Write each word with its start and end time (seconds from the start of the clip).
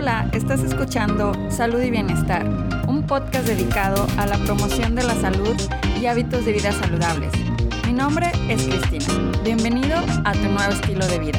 Hola, 0.00 0.30
estás 0.32 0.62
escuchando 0.62 1.34
Salud 1.50 1.82
y 1.82 1.90
Bienestar, 1.90 2.48
un 2.88 3.06
podcast 3.06 3.46
dedicado 3.46 4.06
a 4.16 4.24
la 4.24 4.38
promoción 4.38 4.94
de 4.94 5.02
la 5.02 5.14
salud 5.14 5.54
y 6.00 6.06
hábitos 6.06 6.46
de 6.46 6.52
vida 6.52 6.72
saludables. 6.72 7.30
Mi 7.86 7.92
nombre 7.92 8.32
es 8.48 8.64
Cristina. 8.64 9.04
Bienvenido 9.44 9.98
a 10.24 10.32
tu 10.32 10.48
nuevo 10.48 10.72
estilo 10.72 11.06
de 11.06 11.18
vida. 11.18 11.38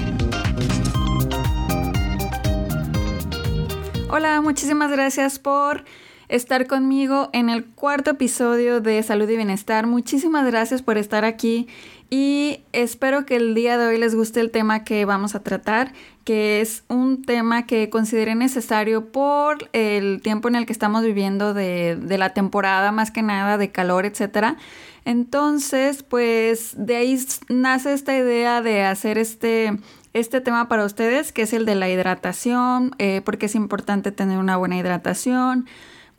Hola, 4.12 4.40
muchísimas 4.42 4.92
gracias 4.92 5.40
por 5.40 5.84
estar 6.32 6.66
conmigo 6.66 7.30
en 7.34 7.50
el 7.50 7.66
cuarto 7.66 8.12
episodio 8.12 8.80
de 8.80 9.04
Salud 9.04 9.30
y 9.30 9.36
Bienestar. 9.36 9.86
Muchísimas 9.86 10.46
gracias 10.46 10.82
por 10.82 10.98
estar 10.98 11.26
aquí 11.26 11.68
y 12.10 12.62
espero 12.72 13.26
que 13.26 13.36
el 13.36 13.54
día 13.54 13.78
de 13.78 13.88
hoy 13.88 13.98
les 13.98 14.16
guste 14.16 14.40
el 14.40 14.50
tema 14.50 14.86
que 14.86 15.04
vamos 15.04 15.36
a 15.36 15.44
tratar, 15.44 15.92
que 16.24 16.62
es 16.62 16.84
un 16.88 17.24
tema 17.24 17.66
que 17.66 17.90
consideré 17.90 18.36
necesario 18.36 19.12
por 19.12 19.70
el 19.74 20.22
tiempo 20.22 20.48
en 20.48 20.56
el 20.56 20.66
que 20.66 20.72
estamos 20.72 21.04
viviendo 21.04 21.54
de, 21.54 22.00
la 22.18 22.30
temporada, 22.30 22.94
más 22.94 23.12
que 23.12 23.24
nada 23.24 23.58
de 23.58 23.72
calor, 23.72 24.06
etc. 24.06 24.56
Entonces, 25.04 26.02
pues 26.02 26.76
de 26.78 26.96
ahí 26.96 27.20
nace 27.50 27.92
esta 27.92 28.18
idea 28.18 28.62
de 28.62 28.84
hacer 28.84 29.18
este 29.18 29.78
este 30.14 30.42
tema 30.42 30.68
para 30.68 30.84
ustedes, 30.84 31.32
que 31.32 31.44
es 31.44 31.54
el 31.54 31.66
de 31.66 31.76
la 31.76 31.90
hidratación, 31.90 32.92
eh, 32.98 33.22
porque 33.24 33.46
es 33.46 33.56
importante 33.56 34.12
tener 34.12 34.40
una 34.40 34.58
buena 34.58 34.78
hidratación, 34.78 35.68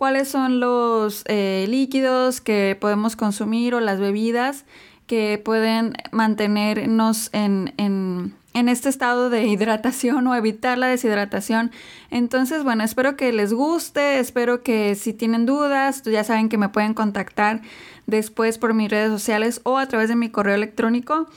cuáles 0.02 0.26
son 0.26 0.58
los 0.58 1.22
eh, 1.28 1.64
líquidos 1.68 2.40
que 2.40 2.76
podemos 2.80 3.14
consumir 3.14 3.72
o 3.76 3.78
las 3.78 4.00
bebidas 4.00 4.64
que 5.06 5.40
pueden 5.44 5.92
mantenernos 6.10 7.30
en, 7.32 7.72
en, 7.76 8.68
este 8.68 8.88
estado 8.88 9.30
de 9.30 9.46
hidratación 9.46 10.26
o 10.26 10.34
evitar 10.34 10.76
la 10.76 10.88
deshidratación. 10.88 11.70
Entonces, 12.10 12.64
bueno, 12.64 12.82
espero 12.82 13.14
que 13.14 13.32
les 13.32 13.52
guste, 13.52 14.18
espero 14.18 14.64
que 14.64 14.96
si 14.96 15.12
tienen 15.12 15.46
dudas, 15.46 16.02
ya 16.02 16.24
saben 16.24 16.48
que 16.48 16.58
me 16.58 16.68
pueden 16.68 16.94
contactar 16.94 17.62
después 18.08 18.58
por 18.58 18.74
mis 18.74 18.90
redes 18.90 19.10
sociales 19.10 19.60
o 19.62 19.78
a 19.78 19.86
través 19.86 20.08
de 20.08 20.16
mi 20.16 20.30
correo 20.30 20.56
electrónico. 20.56 21.28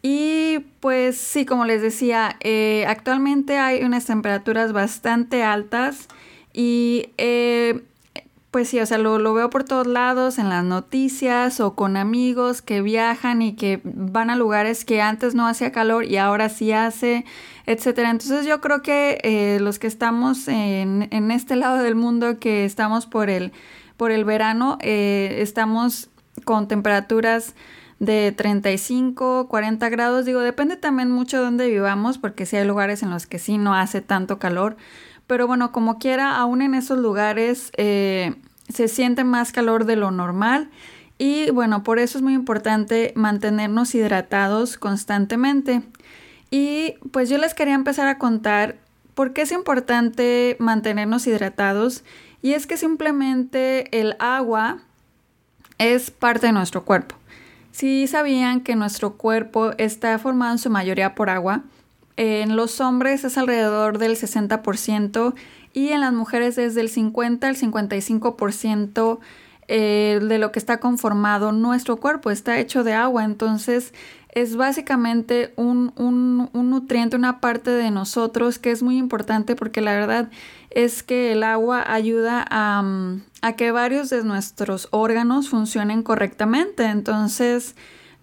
Y 0.00 0.60
pues 0.80 1.18
sí, 1.18 1.44
como 1.44 1.66
les 1.66 1.82
decía, 1.82 2.36
eh, 2.40 2.86
actualmente 2.88 3.58
hay 3.58 3.84
unas 3.84 4.06
temperaturas 4.06 4.72
bastante 4.72 5.42
altas 5.42 6.08
y 6.54 7.10
eh, 7.18 7.82
pues 8.54 8.68
sí, 8.68 8.78
o 8.78 8.86
sea, 8.86 8.98
lo, 8.98 9.18
lo, 9.18 9.34
veo 9.34 9.50
por 9.50 9.64
todos 9.64 9.88
lados, 9.88 10.38
en 10.38 10.48
las 10.48 10.62
noticias 10.62 11.58
o 11.58 11.74
con 11.74 11.96
amigos 11.96 12.62
que 12.62 12.82
viajan 12.82 13.42
y 13.42 13.56
que 13.56 13.80
van 13.82 14.30
a 14.30 14.36
lugares 14.36 14.84
que 14.84 15.02
antes 15.02 15.34
no 15.34 15.48
hacía 15.48 15.72
calor 15.72 16.04
y 16.04 16.18
ahora 16.18 16.48
sí 16.48 16.70
hace, 16.70 17.24
etcétera. 17.66 18.10
Entonces 18.10 18.46
yo 18.46 18.60
creo 18.60 18.80
que 18.80 19.18
eh, 19.24 19.58
los 19.60 19.80
que 19.80 19.88
estamos 19.88 20.46
en, 20.46 21.08
en, 21.10 21.32
este 21.32 21.56
lado 21.56 21.78
del 21.78 21.96
mundo, 21.96 22.38
que 22.38 22.64
estamos 22.64 23.06
por 23.06 23.28
el, 23.28 23.50
por 23.96 24.12
el 24.12 24.24
verano, 24.24 24.78
eh, 24.82 25.38
estamos 25.40 26.10
con 26.44 26.68
temperaturas 26.68 27.56
de 27.98 28.30
35, 28.30 29.48
40 29.48 29.88
grados. 29.88 30.26
Digo, 30.26 30.38
depende 30.38 30.76
también 30.76 31.10
mucho 31.10 31.38
de 31.38 31.42
dónde 31.42 31.68
vivamos, 31.68 32.18
porque 32.18 32.46
sí 32.46 32.56
hay 32.56 32.68
lugares 32.68 33.02
en 33.02 33.10
los 33.10 33.26
que 33.26 33.40
sí 33.40 33.58
no 33.58 33.74
hace 33.74 34.00
tanto 34.00 34.38
calor. 34.38 34.76
Pero 35.26 35.46
bueno, 35.46 35.72
como 35.72 35.98
quiera, 35.98 36.36
aún 36.36 36.62
en 36.62 36.74
esos 36.74 36.98
lugares 36.98 37.70
eh, 37.76 38.34
se 38.68 38.88
siente 38.88 39.24
más 39.24 39.52
calor 39.52 39.84
de 39.84 39.96
lo 39.96 40.10
normal. 40.10 40.70
Y 41.18 41.50
bueno, 41.50 41.82
por 41.82 41.98
eso 41.98 42.18
es 42.18 42.22
muy 42.22 42.34
importante 42.34 43.12
mantenernos 43.16 43.94
hidratados 43.94 44.76
constantemente. 44.76 45.82
Y 46.50 46.94
pues 47.12 47.28
yo 47.28 47.38
les 47.38 47.54
quería 47.54 47.74
empezar 47.74 48.08
a 48.08 48.18
contar 48.18 48.76
por 49.14 49.32
qué 49.32 49.42
es 49.42 49.52
importante 49.52 50.56
mantenernos 50.58 51.26
hidratados. 51.26 52.04
Y 52.42 52.52
es 52.52 52.66
que 52.66 52.76
simplemente 52.76 53.98
el 53.98 54.16
agua 54.18 54.78
es 55.78 56.10
parte 56.10 56.48
de 56.48 56.52
nuestro 56.52 56.84
cuerpo. 56.84 57.16
Si 57.72 58.06
sabían 58.06 58.60
que 58.60 58.76
nuestro 58.76 59.14
cuerpo 59.14 59.72
está 59.78 60.18
formado 60.18 60.52
en 60.52 60.58
su 60.58 60.70
mayoría 60.70 61.14
por 61.14 61.30
agua, 61.30 61.62
en 62.16 62.56
los 62.56 62.80
hombres 62.80 63.24
es 63.24 63.36
alrededor 63.38 63.98
del 63.98 64.16
60% 64.16 65.34
y 65.72 65.88
en 65.88 66.00
las 66.00 66.12
mujeres 66.12 66.56
es 66.58 66.74
del 66.74 66.88
50 66.88 67.48
al 67.48 67.56
55% 67.56 69.18
eh, 69.66 70.20
de 70.22 70.38
lo 70.38 70.52
que 70.52 70.58
está 70.58 70.78
conformado 70.78 71.50
nuestro 71.50 71.96
cuerpo. 71.96 72.30
Está 72.30 72.58
hecho 72.58 72.84
de 72.84 72.92
agua, 72.92 73.24
entonces 73.24 73.92
es 74.28 74.56
básicamente 74.56 75.52
un, 75.56 75.92
un, 75.96 76.50
un, 76.52 76.70
nutriente, 76.70 77.16
una 77.16 77.40
parte 77.40 77.70
de 77.70 77.90
nosotros 77.90 78.58
que 78.58 78.72
es 78.72 78.82
muy 78.82 78.98
importante 78.98 79.56
porque 79.56 79.80
la 79.80 79.94
verdad 79.94 80.28
es 80.70 81.02
que 81.02 81.32
el 81.32 81.44
agua 81.44 81.84
ayuda 81.86 82.44
a, 82.50 82.84
a 83.42 83.52
que 83.54 83.70
varios 83.70 84.10
de 84.10 84.24
nuestros 84.24 84.88
órganos 84.90 85.48
funcionen 85.48 86.02
correctamente. 86.02 86.84
Entonces, 86.84 87.74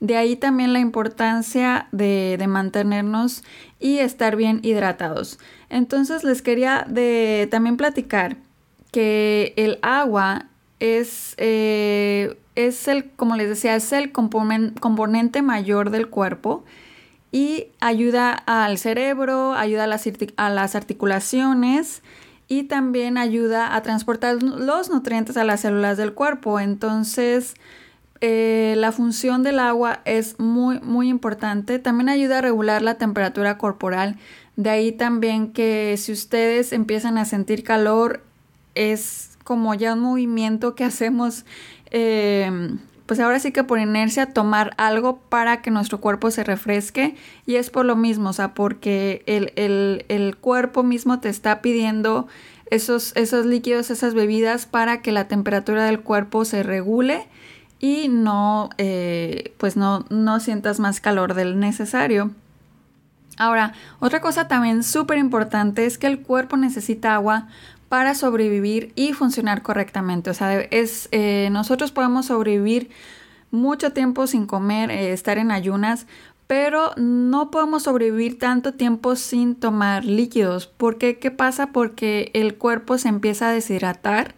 de 0.01 0.17
ahí 0.17 0.35
también 0.35 0.73
la 0.73 0.79
importancia 0.79 1.87
de, 1.91 2.35
de 2.37 2.47
mantenernos 2.47 3.43
y 3.79 3.99
estar 3.99 4.35
bien 4.35 4.59
hidratados. 4.63 5.39
Entonces 5.69 6.25
les 6.25 6.41
quería 6.41 6.85
de, 6.89 7.47
también 7.49 7.77
platicar 7.77 8.35
que 8.91 9.53
el 9.55 9.79
agua 9.83 10.47
es, 10.79 11.35
eh, 11.37 12.37
es 12.55 12.87
el, 12.87 13.11
como 13.11 13.35
les 13.35 13.47
decía, 13.47 13.75
es 13.75 13.93
el 13.93 14.11
componente 14.11 15.41
mayor 15.41 15.91
del 15.91 16.09
cuerpo 16.09 16.65
y 17.31 17.67
ayuda 17.79 18.33
al 18.33 18.79
cerebro, 18.79 19.53
ayuda 19.53 19.85
a 19.85 19.87
las, 19.87 20.09
a 20.35 20.49
las 20.49 20.75
articulaciones 20.75 22.01
y 22.47 22.63
también 22.63 23.17
ayuda 23.17 23.75
a 23.75 23.81
transportar 23.81 24.41
los 24.41 24.89
nutrientes 24.89 25.37
a 25.37 25.43
las 25.43 25.61
células 25.61 25.95
del 25.97 26.13
cuerpo. 26.13 26.59
Entonces, 26.59 27.53
eh, 28.23 28.75
la 28.77 28.91
función 28.91 29.41
del 29.41 29.57
agua 29.57 30.01
es 30.05 30.39
muy, 30.39 30.79
muy 30.81 31.09
importante. 31.09 31.79
También 31.79 32.07
ayuda 32.07 32.37
a 32.37 32.41
regular 32.41 32.83
la 32.83 32.95
temperatura 32.95 33.57
corporal. 33.57 34.17
De 34.55 34.69
ahí 34.69 34.91
también 34.91 35.51
que 35.51 35.95
si 35.97 36.11
ustedes 36.11 36.71
empiezan 36.71 37.17
a 37.17 37.25
sentir 37.25 37.63
calor, 37.63 38.21
es 38.75 39.31
como 39.43 39.73
ya 39.73 39.93
un 39.93 40.01
movimiento 40.01 40.75
que 40.75 40.83
hacemos, 40.85 41.45
em, 41.89 42.77
pues 43.07 43.19
ahora 43.19 43.39
sí 43.39 43.51
que 43.51 43.63
por 43.63 43.79
inercia, 43.79 44.27
tomar 44.27 44.75
algo 44.77 45.17
para 45.17 45.63
que 45.63 45.71
nuestro 45.71 45.99
cuerpo 45.99 46.29
se 46.29 46.43
refresque. 46.43 47.15
Y 47.47 47.55
es 47.55 47.71
por 47.71 47.85
lo 47.85 47.95
mismo, 47.95 48.29
o 48.29 48.33
sea, 48.33 48.53
porque 48.53 49.23
el, 49.25 49.51
el, 49.55 50.05
el 50.09 50.37
cuerpo 50.37 50.83
mismo 50.83 51.19
te 51.19 51.29
está 51.29 51.61
pidiendo 51.63 52.27
esos, 52.69 53.15
esos 53.15 53.47
líquidos, 53.47 53.89
esas 53.89 54.13
bebidas 54.13 54.67
para 54.67 55.01
que 55.01 55.11
la 55.11 55.27
temperatura 55.27 55.85
del 55.85 56.01
cuerpo 56.01 56.45
se 56.45 56.61
regule 56.61 57.27
y 57.81 58.07
no, 58.07 58.69
eh, 58.77 59.55
pues 59.57 59.75
no, 59.75 60.05
no 60.09 60.39
sientas 60.39 60.79
más 60.79 61.01
calor 61.01 61.33
del 61.33 61.59
necesario. 61.59 62.31
Ahora, 63.37 63.73
otra 63.99 64.21
cosa 64.21 64.47
también 64.47 64.83
súper 64.83 65.17
importante 65.17 65.87
es 65.87 65.97
que 65.97 66.05
el 66.05 66.21
cuerpo 66.21 66.57
necesita 66.57 67.15
agua 67.15 67.47
para 67.89 68.13
sobrevivir 68.13 68.93
y 68.95 69.13
funcionar 69.13 69.63
correctamente. 69.63 70.29
O 70.29 70.33
sea, 70.35 70.61
es, 70.61 71.09
eh, 71.11 71.49
nosotros 71.51 71.91
podemos 71.91 72.27
sobrevivir 72.27 72.91
mucho 73.49 73.91
tiempo 73.93 74.27
sin 74.27 74.45
comer, 74.45 74.91
eh, 74.91 75.11
estar 75.11 75.39
en 75.39 75.49
ayunas, 75.51 76.05
pero 76.45 76.91
no 76.97 77.49
podemos 77.49 77.83
sobrevivir 77.83 78.37
tanto 78.37 78.73
tiempo 78.75 79.15
sin 79.15 79.55
tomar 79.55 80.05
líquidos. 80.05 80.67
¿Por 80.67 80.99
qué? 80.99 81.17
¿Qué 81.17 81.31
pasa? 81.31 81.67
Porque 81.67 82.29
el 82.35 82.55
cuerpo 82.55 82.99
se 82.99 83.09
empieza 83.09 83.49
a 83.49 83.53
deshidratar 83.53 84.35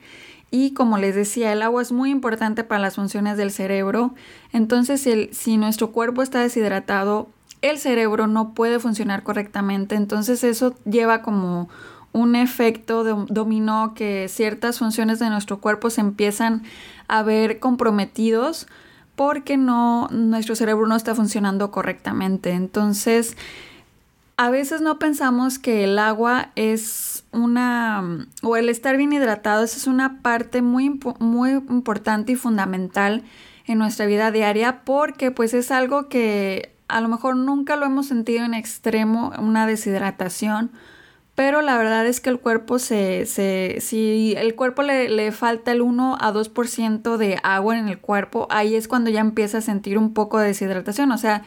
y 0.55 0.75
como 0.75 0.99
les 0.99 1.15
decía, 1.15 1.51
el 1.51 1.63
agua 1.63 1.81
es 1.81 1.91
muy 1.91 2.11
importante 2.11 2.63
para 2.63 2.79
las 2.79 2.93
funciones 2.97 3.37
del 3.37 3.49
cerebro. 3.49 4.13
Entonces, 4.51 5.01
si 5.31 5.57
nuestro 5.57 5.91
cuerpo 5.91 6.21
está 6.21 6.41
deshidratado, 6.41 7.27
el 7.63 7.79
cerebro 7.79 8.27
no 8.27 8.53
puede 8.53 8.79
funcionar 8.79 9.23
correctamente. 9.23 9.95
Entonces, 9.95 10.43
eso 10.43 10.75
lleva 10.85 11.23
como 11.23 11.69
un 12.11 12.35
efecto 12.35 13.03
dominó 13.03 13.95
que 13.95 14.27
ciertas 14.29 14.77
funciones 14.77 15.17
de 15.17 15.31
nuestro 15.31 15.59
cuerpo 15.59 15.89
se 15.89 16.01
empiezan 16.01 16.61
a 17.07 17.23
ver 17.23 17.59
comprometidos 17.59 18.67
porque 19.15 19.57
no 19.57 20.07
nuestro 20.11 20.55
cerebro 20.55 20.85
no 20.85 20.95
está 20.95 21.15
funcionando 21.15 21.71
correctamente. 21.71 22.51
Entonces, 22.51 23.37
a 24.37 24.51
veces 24.51 24.81
no 24.81 24.99
pensamos 24.99 25.57
que 25.57 25.83
el 25.83 25.97
agua 25.97 26.51
es 26.55 27.12
una, 27.33 28.27
o 28.41 28.55
el 28.57 28.69
estar 28.69 28.97
bien 28.97 29.13
hidratado, 29.13 29.63
es 29.63 29.87
una 29.87 30.21
parte 30.21 30.61
muy, 30.61 30.99
muy 31.19 31.51
importante 31.51 32.33
y 32.33 32.35
fundamental 32.35 33.23
en 33.65 33.77
nuestra 33.77 34.05
vida 34.05 34.31
diaria 34.31 34.81
porque 34.83 35.31
pues 35.31 35.53
es 35.53 35.71
algo 35.71 36.09
que 36.09 36.75
a 36.87 37.01
lo 37.01 37.07
mejor 37.07 37.35
nunca 37.35 37.75
lo 37.75 37.85
hemos 37.85 38.07
sentido 38.07 38.45
en 38.45 38.53
extremo, 38.53 39.31
una 39.39 39.65
deshidratación, 39.65 40.71
pero 41.35 41.61
la 41.61 41.77
verdad 41.77 42.05
es 42.05 42.21
que 42.21 42.29
el 42.29 42.39
cuerpo 42.39 42.77
se, 42.77 43.25
se 43.25 43.77
si 43.79 44.35
el 44.37 44.55
cuerpo 44.55 44.83
le, 44.83 45.09
le 45.09 45.31
falta 45.31 45.71
el 45.71 45.81
1 45.81 46.17
a 46.19 46.31
2% 46.31 47.17
de 47.17 47.39
agua 47.41 47.77
en 47.77 47.87
el 47.87 47.99
cuerpo, 47.99 48.47
ahí 48.51 48.75
es 48.75 48.87
cuando 48.87 49.09
ya 49.09 49.21
empieza 49.21 49.59
a 49.59 49.61
sentir 49.61 49.97
un 49.97 50.13
poco 50.13 50.37
de 50.37 50.47
deshidratación, 50.47 51.11
o 51.11 51.17
sea, 51.17 51.43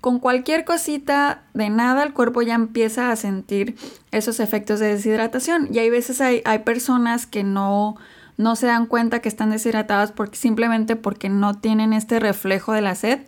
con 0.00 0.20
cualquier 0.20 0.64
cosita 0.64 1.42
de 1.54 1.70
nada 1.70 2.04
el 2.04 2.12
cuerpo 2.12 2.42
ya 2.42 2.54
empieza 2.54 3.10
a 3.10 3.16
sentir 3.16 3.76
esos 4.10 4.40
efectos 4.40 4.80
de 4.80 4.94
deshidratación. 4.94 5.68
Y 5.72 5.78
hay 5.78 5.90
veces 5.90 6.20
hay, 6.20 6.42
hay 6.44 6.60
personas 6.60 7.26
que 7.26 7.42
no, 7.42 7.96
no 8.36 8.54
se 8.54 8.66
dan 8.66 8.86
cuenta 8.86 9.20
que 9.20 9.28
están 9.28 9.50
deshidratadas 9.50 10.12
porque, 10.12 10.36
simplemente 10.36 10.94
porque 10.96 11.28
no 11.28 11.54
tienen 11.54 11.92
este 11.92 12.20
reflejo 12.20 12.72
de 12.72 12.80
la 12.80 12.94
sed. 12.94 13.20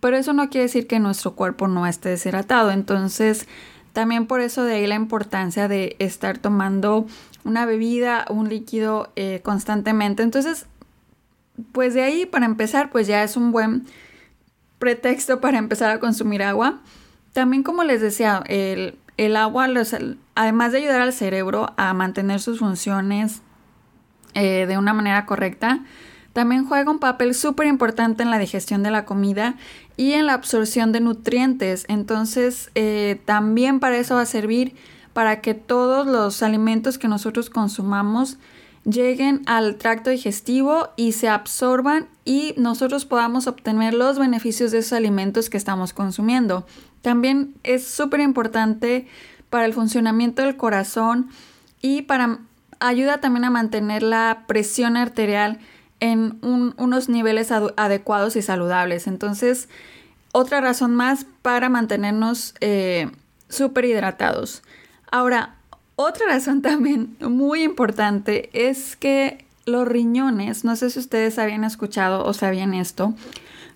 Pero 0.00 0.16
eso 0.16 0.32
no 0.32 0.50
quiere 0.50 0.64
decir 0.64 0.86
que 0.86 0.98
nuestro 0.98 1.34
cuerpo 1.34 1.68
no 1.68 1.86
esté 1.86 2.10
deshidratado. 2.10 2.70
Entonces, 2.70 3.46
también 3.92 4.26
por 4.26 4.40
eso 4.40 4.64
de 4.64 4.74
ahí 4.74 4.86
la 4.86 4.96
importancia 4.96 5.68
de 5.68 5.96
estar 5.98 6.38
tomando 6.38 7.06
una 7.44 7.66
bebida, 7.66 8.24
un 8.30 8.48
líquido 8.48 9.12
eh, 9.16 9.40
constantemente. 9.44 10.22
Entonces, 10.22 10.66
pues 11.72 11.94
de 11.94 12.02
ahí 12.02 12.26
para 12.26 12.46
empezar, 12.46 12.90
pues 12.90 13.06
ya 13.06 13.22
es 13.22 13.36
un 13.36 13.52
buen 13.52 13.86
pretexto 14.78 15.40
para 15.40 15.58
empezar 15.58 15.90
a 15.90 16.00
consumir 16.00 16.42
agua. 16.42 16.80
También 17.32 17.62
como 17.62 17.84
les 17.84 18.00
decía, 18.00 18.42
el, 18.46 19.36
agua, 19.36 19.68
además 20.34 20.72
de 20.72 20.78
ayudar 20.78 21.00
al 21.00 21.12
cerebro 21.12 21.72
a 21.76 21.92
mantener 21.94 22.40
sus 22.40 22.58
funciones 22.58 23.42
eh, 24.34 24.66
de 24.66 24.78
una 24.78 24.92
manera 24.92 25.26
correcta, 25.26 25.80
también 26.32 26.66
juega 26.66 26.90
un 26.90 26.98
papel 26.98 27.32
súper 27.34 27.68
importante 27.68 28.24
en 28.24 28.30
la 28.30 28.38
digestión 28.38 28.82
de 28.82 28.90
la 28.90 29.04
comida 29.04 29.54
y 29.96 30.12
en 30.12 30.26
la 30.26 30.34
absorción 30.34 30.90
de 30.90 31.00
nutrientes. 31.00 31.84
Entonces, 31.88 32.70
eh, 32.74 33.20
también 33.24 33.78
para 33.78 33.96
eso 33.98 34.16
va 34.16 34.22
a 34.22 34.26
servir 34.26 34.74
para 35.12 35.40
que 35.40 35.54
todos 35.54 36.08
los 36.08 36.42
alimentos 36.42 36.98
que 36.98 37.06
nosotros 37.06 37.50
consumamos 37.50 38.36
lleguen 38.84 39.42
al 39.46 39.76
tracto 39.76 40.10
digestivo 40.10 40.90
y 40.96 41.12
se 41.12 41.28
absorban 41.28 42.08
y 42.24 42.54
nosotros 42.56 43.04
podamos 43.04 43.46
obtener 43.46 43.94
los 43.94 44.18
beneficios 44.18 44.70
de 44.70 44.78
esos 44.78 44.92
alimentos 44.92 45.50
que 45.50 45.56
estamos 45.56 45.92
consumiendo. 45.92 46.66
También 47.02 47.54
es 47.62 47.86
súper 47.86 48.20
importante 48.20 49.06
para 49.50 49.66
el 49.66 49.72
funcionamiento 49.72 50.42
del 50.42 50.56
corazón 50.56 51.30
y 51.80 52.02
para 52.02 52.40
ayuda 52.80 53.18
también 53.18 53.44
a 53.44 53.50
mantener 53.50 54.02
la 54.02 54.44
presión 54.46 54.96
arterial 54.96 55.58
en 56.00 56.38
unos 56.42 57.08
niveles 57.08 57.50
adecuados 57.50 58.36
y 58.36 58.42
saludables. 58.42 59.06
Entonces, 59.06 59.68
otra 60.32 60.60
razón 60.60 60.94
más 60.94 61.26
para 61.42 61.68
mantenernos 61.68 62.54
eh, 62.60 63.10
súper 63.48 63.86
hidratados. 63.86 64.62
Ahora, 65.10 65.56
otra 65.96 66.26
razón 66.26 66.62
también 66.62 67.16
muy 67.20 67.62
importante 67.62 68.50
es 68.52 68.96
que 68.96 69.44
los 69.66 69.86
riñones, 69.88 70.64
no 70.64 70.76
sé 70.76 70.90
si 70.90 70.98
ustedes 70.98 71.38
habían 71.38 71.64
escuchado 71.64 72.24
o 72.24 72.32
sabían 72.32 72.74
esto, 72.74 73.14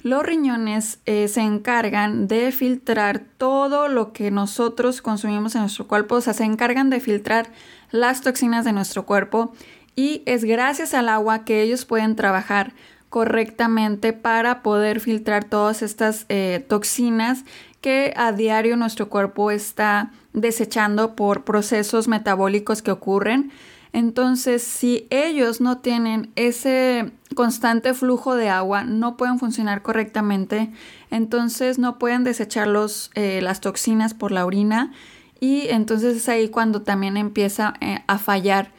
los 0.03 0.23
riñones 0.23 1.01
eh, 1.07 1.27
se 1.29 1.41
encargan 1.41 2.29
de 2.29 2.53
filtrar 2.53 3.23
todo 3.37 3.89
lo 3.89 4.13
que 4.13 4.31
nosotros 4.31 5.03
consumimos 5.03 5.55
en 5.55 5.63
nuestro 5.63 5.89
cuerpo, 5.89 6.17
o 6.17 6.21
sea, 6.21 6.35
se 6.35 6.45
encargan 6.45 6.89
de 6.91 7.01
filtrar 7.01 7.51
las 7.91 8.21
toxinas 8.21 8.65
de 8.65 8.73
nuestro 8.73 9.07
cuerpo 9.07 9.53
y 9.97 10.23
es 10.27 10.45
gracias 10.45 10.95
al 10.95 11.09
agua 11.09 11.45
que 11.45 11.63
ellos 11.63 11.85
pueden 11.85 12.15
trabajar 12.15 12.73
correctamente 13.09 14.13
para 14.13 14.63
poder 14.63 15.01
filtrar 15.01 15.45
todas 15.45 15.83
estas 15.83 16.27
eh, 16.29 16.65
toxinas 16.69 17.45
que 17.81 18.13
a 18.17 18.33
diario 18.33 18.77
nuestro 18.77 19.09
cuerpo 19.09 19.51
está 19.51 20.13
desechando 20.33 21.15
por 21.15 21.45
procesos 21.45 22.09
metabólicos 22.09 22.83
que 22.83 22.91
ocurren. 22.91 23.51
Entonces, 23.93 24.63
si 24.63 25.07
ellos 25.11 25.61
no 25.61 25.79
tienen 25.79 26.31
ese 26.37 27.11
constante 27.35 27.95
flujo 27.95 28.35
de 28.35 28.49
agua, 28.49 28.85
no 28.85 29.17
pueden 29.17 29.39
funcionar 29.39 29.83
correctamente, 29.83 30.71
entonces 31.11 31.79
no 31.79 31.99
pueden 31.99 32.25
desechar 32.25 32.69
los, 32.69 33.11
eh, 33.15 33.41
las 33.43 33.61
toxinas 33.61 34.13
por 34.13 34.31
la 34.33 34.45
orina 34.45 34.93
y 35.41 35.69
entonces 35.69 36.17
es 36.17 36.29
ahí 36.29 36.49
cuando 36.49 36.83
también 36.83 37.17
empieza 37.17 37.75
eh, 37.81 38.03
a 38.07 38.19
fallar 38.19 38.73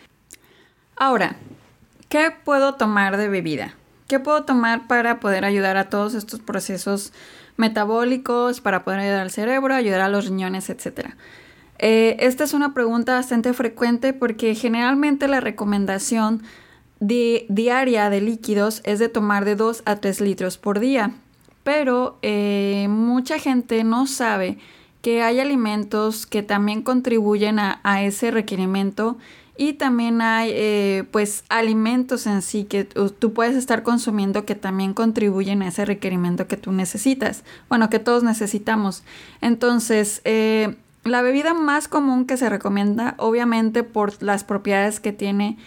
Ahora, 1.00 1.38
¿qué 2.10 2.30
puedo 2.44 2.76
tomar 2.76 3.16
de 3.16 3.30
bebida? 3.30 3.74
¿Qué 4.10 4.20
puedo 4.20 4.44
tomar 4.44 4.88
para 4.88 5.20
poder 5.20 5.46
ayudar 5.46 5.78
a 5.78 5.88
todos 5.88 6.16
estos 6.16 6.40
procesos 6.40 7.14
metabólicos, 7.58 8.60
para 8.60 8.84
poder 8.84 9.02
ayudar 9.02 9.20
al 9.20 9.30
cerebro, 9.30 9.76
ayudar 9.76 10.02
a 10.02 10.10
los 10.10 10.26
riñones, 10.26 10.72
etcétera? 10.72 11.16
Eh, 11.78 12.18
esta 12.20 12.44
es 12.44 12.56
una 12.56 12.74
pregunta 12.74 13.14
bastante 13.14 13.54
frecuente 13.54 14.14
porque 14.14 14.56
generalmente 14.56 15.28
la 15.28 15.42
recomendación 15.42 16.42
diaria 17.00 18.10
de 18.10 18.22
líquidos 18.22 18.82
es 18.84 18.98
de 18.98 19.10
tomar 19.10 19.46
de 19.46 19.56
2 19.56 19.84
a 19.86 19.98
3 19.98 20.22
litros 20.22 20.58
por 20.58 20.80
día. 20.80 21.12
Pero 21.64 22.18
eh, 22.24 22.88
mucha 22.90 23.38
gente 23.38 23.84
no 23.84 24.08
sabe 24.08 24.58
que 25.04 25.22
hay 25.22 25.40
alimentos 25.40 26.26
que 26.26 26.42
también 26.42 26.82
contribuyen 26.82 27.60
a 27.60 28.02
ese 28.02 28.32
requerimiento 28.32 29.20
y 29.60 29.74
también 29.74 30.22
hay 30.22 30.52
eh, 30.54 31.04
pues 31.12 31.44
alimentos 31.50 32.28
en 32.28 32.42
sí 32.42 32.64
que 32.64 32.86
tú 32.86 33.34
puedes 33.34 33.58
estar 33.58 33.84
consumiendo 33.84 34.46
que 34.46 34.56
también 34.56 34.94
contribuyen 34.94 35.62
a 35.62 35.68
ese 35.68 35.84
requerimiento 35.84 36.48
que 36.48 36.56
tú 36.56 36.72
necesitas. 36.72 37.44
Bueno, 37.68 37.90
que 37.90 38.00
todos 38.00 38.24
necesitamos. 38.24 39.04
Entonces, 39.42 40.22
eh, 40.24 40.78
la 41.04 41.22
bebida 41.22 41.54
más 41.54 41.90
común 41.90 42.26
que 42.26 42.38
se 42.38 42.48
recomienda, 42.48 43.16
obviamente 43.18 43.84
por 43.84 44.24
las 44.24 44.46
propiedades 44.46 45.02
que 45.02 45.12
tiene, 45.12 45.58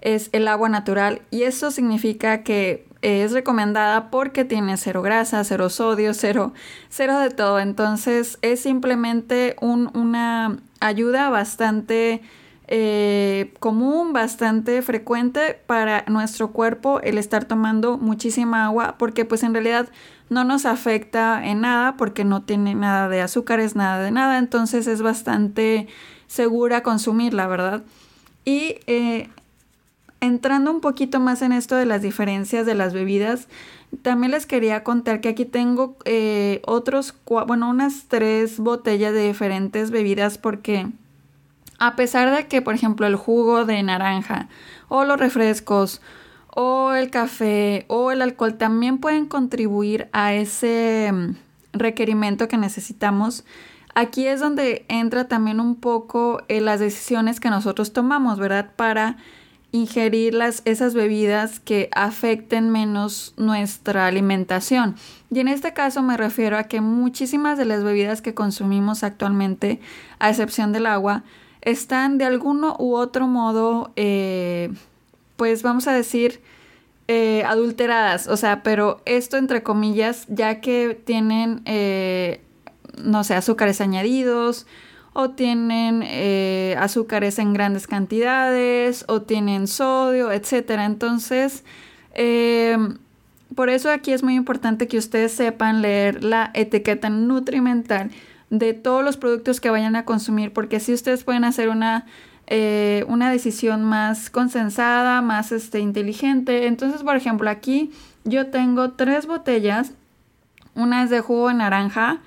es 0.00 0.28
el 0.32 0.48
agua 0.48 0.68
natural. 0.68 1.22
Y 1.30 1.44
eso 1.44 1.70
significa 1.70 2.42
que 2.42 2.88
es 3.00 3.30
recomendada 3.30 4.10
porque 4.10 4.44
tiene 4.44 4.76
cero 4.76 5.02
grasa, 5.02 5.44
cero 5.44 5.70
sodio, 5.70 6.14
cero, 6.14 6.52
cero 6.88 7.20
de 7.20 7.30
todo. 7.30 7.60
Entonces 7.60 8.38
es 8.42 8.58
simplemente 8.58 9.54
una 9.60 10.58
ayuda 10.80 11.30
bastante 11.30 12.22
eh, 12.68 13.54
común, 13.60 14.12
bastante 14.12 14.82
frecuente 14.82 15.60
para 15.66 16.04
nuestro 16.08 16.50
cuerpo 16.52 17.00
el 17.00 17.16
estar 17.16 17.44
tomando 17.44 17.96
muchísima 17.96 18.64
agua 18.64 18.96
porque 18.98 19.24
pues 19.24 19.44
en 19.44 19.52
realidad 19.52 19.88
no 20.30 20.42
nos 20.42 20.66
afecta 20.66 21.46
en 21.46 21.60
nada 21.60 21.96
porque 21.96 22.24
no 22.24 22.42
tiene 22.42 22.74
nada 22.74 23.08
de 23.08 23.20
azúcares, 23.20 23.76
nada 23.76 24.02
de 24.02 24.10
nada, 24.10 24.38
entonces 24.38 24.88
es 24.88 25.00
bastante 25.00 25.86
segura 26.26 26.82
consumirla, 26.82 27.46
¿verdad? 27.46 27.84
Y 28.44 28.76
eh, 28.88 29.28
entrando 30.20 30.72
un 30.72 30.80
poquito 30.80 31.20
más 31.20 31.42
en 31.42 31.52
esto 31.52 31.76
de 31.76 31.86
las 31.86 32.02
diferencias 32.02 32.66
de 32.66 32.74
las 32.74 32.92
bebidas, 32.92 33.46
también 34.02 34.32
les 34.32 34.46
quería 34.46 34.82
contar 34.82 35.20
que 35.20 35.28
aquí 35.28 35.44
tengo 35.44 35.96
eh, 36.04 36.60
otros, 36.66 37.14
bueno, 37.46 37.70
unas 37.70 38.06
tres 38.08 38.58
botellas 38.58 39.12
de 39.12 39.28
diferentes 39.28 39.92
bebidas 39.92 40.38
porque 40.38 40.88
a 41.78 41.96
pesar 41.96 42.34
de 42.34 42.46
que, 42.46 42.62
por 42.62 42.74
ejemplo, 42.74 43.06
el 43.06 43.16
jugo 43.16 43.64
de 43.64 43.82
naranja 43.82 44.48
o 44.88 45.04
los 45.04 45.18
refrescos 45.18 46.00
o 46.54 46.94
el 46.94 47.10
café 47.10 47.84
o 47.88 48.12
el 48.12 48.22
alcohol 48.22 48.54
también 48.54 48.98
pueden 48.98 49.26
contribuir 49.26 50.08
a 50.12 50.32
ese 50.32 51.10
mm, 51.12 51.36
requerimiento 51.74 52.48
que 52.48 52.56
necesitamos, 52.56 53.44
aquí 53.94 54.26
es 54.26 54.40
donde 54.40 54.86
entra 54.88 55.28
también 55.28 55.60
un 55.60 55.76
poco 55.76 56.42
en 56.48 56.64
las 56.64 56.80
decisiones 56.80 57.40
que 57.40 57.50
nosotros 57.50 57.92
tomamos, 57.92 58.38
¿verdad? 58.38 58.70
Para 58.74 59.18
ingerir 59.72 60.32
las, 60.32 60.62
esas 60.64 60.94
bebidas 60.94 61.60
que 61.60 61.90
afecten 61.92 62.70
menos 62.70 63.34
nuestra 63.36 64.06
alimentación. 64.06 64.96
Y 65.30 65.40
en 65.40 65.48
este 65.48 65.74
caso 65.74 66.02
me 66.02 66.16
refiero 66.16 66.56
a 66.56 66.64
que 66.64 66.80
muchísimas 66.80 67.58
de 67.58 67.66
las 67.66 67.84
bebidas 67.84 68.22
que 68.22 68.32
consumimos 68.32 69.02
actualmente, 69.02 69.80
a 70.18 70.30
excepción 70.30 70.72
del 70.72 70.86
agua, 70.86 71.24
están 71.66 72.16
de 72.16 72.24
alguno 72.24 72.76
u 72.78 72.94
otro 72.94 73.26
modo, 73.26 73.92
eh, 73.96 74.72
pues 75.36 75.64
vamos 75.64 75.88
a 75.88 75.92
decir, 75.92 76.40
eh, 77.08 77.42
adulteradas. 77.44 78.28
O 78.28 78.36
sea, 78.36 78.62
pero 78.62 79.02
esto 79.04 79.36
entre 79.36 79.64
comillas, 79.64 80.26
ya 80.28 80.60
que 80.60 80.98
tienen, 81.04 81.62
eh, 81.64 82.40
no 83.02 83.24
sé, 83.24 83.34
azúcares 83.34 83.80
añadidos 83.80 84.66
o 85.12 85.30
tienen 85.30 86.04
azúcares 86.78 87.38
en 87.38 87.52
grandes 87.52 87.86
cantidades 87.86 89.04
o 89.08 89.22
tienen 89.22 89.66
sodio, 89.66 90.30
etc. 90.30 90.70
Entonces, 90.84 91.64
por 93.54 93.70
eso 93.70 93.90
aquí 93.90 94.12
es 94.12 94.22
muy 94.22 94.34
importante 94.34 94.86
que 94.88 94.98
ustedes 94.98 95.32
sepan 95.32 95.80
leer 95.80 96.22
la 96.22 96.50
etiqueta 96.54 97.08
nutrimental 97.08 98.10
de 98.50 98.74
todos 98.74 99.04
los 99.04 99.16
productos 99.16 99.60
que 99.60 99.70
vayan 99.70 99.96
a 99.96 100.04
consumir, 100.04 100.52
porque 100.52 100.76
así 100.76 100.92
ustedes 100.92 101.24
pueden 101.24 101.44
hacer 101.44 101.68
una, 101.68 102.06
eh, 102.46 103.04
una 103.08 103.30
decisión 103.30 103.84
más 103.84 104.30
consensada, 104.30 105.20
más 105.22 105.52
este, 105.52 105.80
inteligente. 105.80 106.66
Entonces, 106.66 107.02
por 107.02 107.16
ejemplo, 107.16 107.50
aquí 107.50 107.90
yo 108.24 108.48
tengo 108.48 108.92
tres 108.92 109.26
botellas. 109.26 109.92
Una 110.74 111.02
es 111.02 111.10
de 111.10 111.20
jugo 111.20 111.48
de 111.48 111.54
naranja 111.54 112.20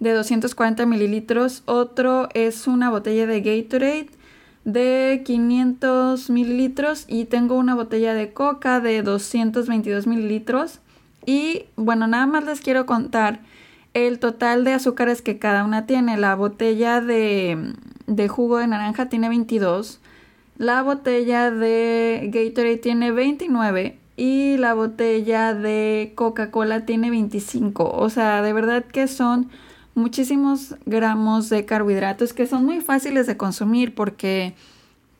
de 0.00 0.12
240 0.12 0.86
mililitros. 0.86 1.62
Otro 1.66 2.28
es 2.34 2.66
una 2.66 2.90
botella 2.90 3.26
de 3.26 3.40
Gatorade 3.40 4.08
de 4.64 5.22
500 5.24 6.30
mililitros. 6.30 7.04
Y 7.06 7.26
tengo 7.26 7.56
una 7.56 7.74
botella 7.74 8.14
de 8.14 8.32
coca 8.32 8.80
de 8.80 9.02
222 9.02 10.06
mililitros. 10.06 10.80
Y 11.26 11.66
bueno, 11.76 12.06
nada 12.06 12.26
más 12.26 12.44
les 12.44 12.60
quiero 12.60 12.86
contar 12.86 13.40
el 13.94 14.18
total 14.18 14.64
de 14.64 14.72
azúcares 14.72 15.22
que 15.22 15.38
cada 15.38 15.64
una 15.64 15.86
tiene. 15.86 16.16
La 16.16 16.34
botella 16.34 17.00
de, 17.00 17.74
de 18.06 18.28
jugo 18.28 18.58
de 18.58 18.66
naranja 18.66 19.08
tiene 19.08 19.28
22, 19.28 20.00
la 20.58 20.82
botella 20.82 21.50
de 21.50 22.30
Gatorade 22.32 22.76
tiene 22.76 23.12
29 23.12 23.98
y 24.16 24.58
la 24.58 24.74
botella 24.74 25.54
de 25.54 26.12
Coca-Cola 26.14 26.84
tiene 26.84 27.08
25. 27.08 27.90
O 27.90 28.10
sea, 28.10 28.42
de 28.42 28.52
verdad 28.52 28.84
que 28.84 29.08
son 29.08 29.48
muchísimos 29.94 30.76
gramos 30.84 31.48
de 31.48 31.64
carbohidratos 31.64 32.34
que 32.34 32.46
son 32.46 32.66
muy 32.66 32.82
fáciles 32.82 33.26
de 33.26 33.38
consumir 33.38 33.94
porque 33.94 34.54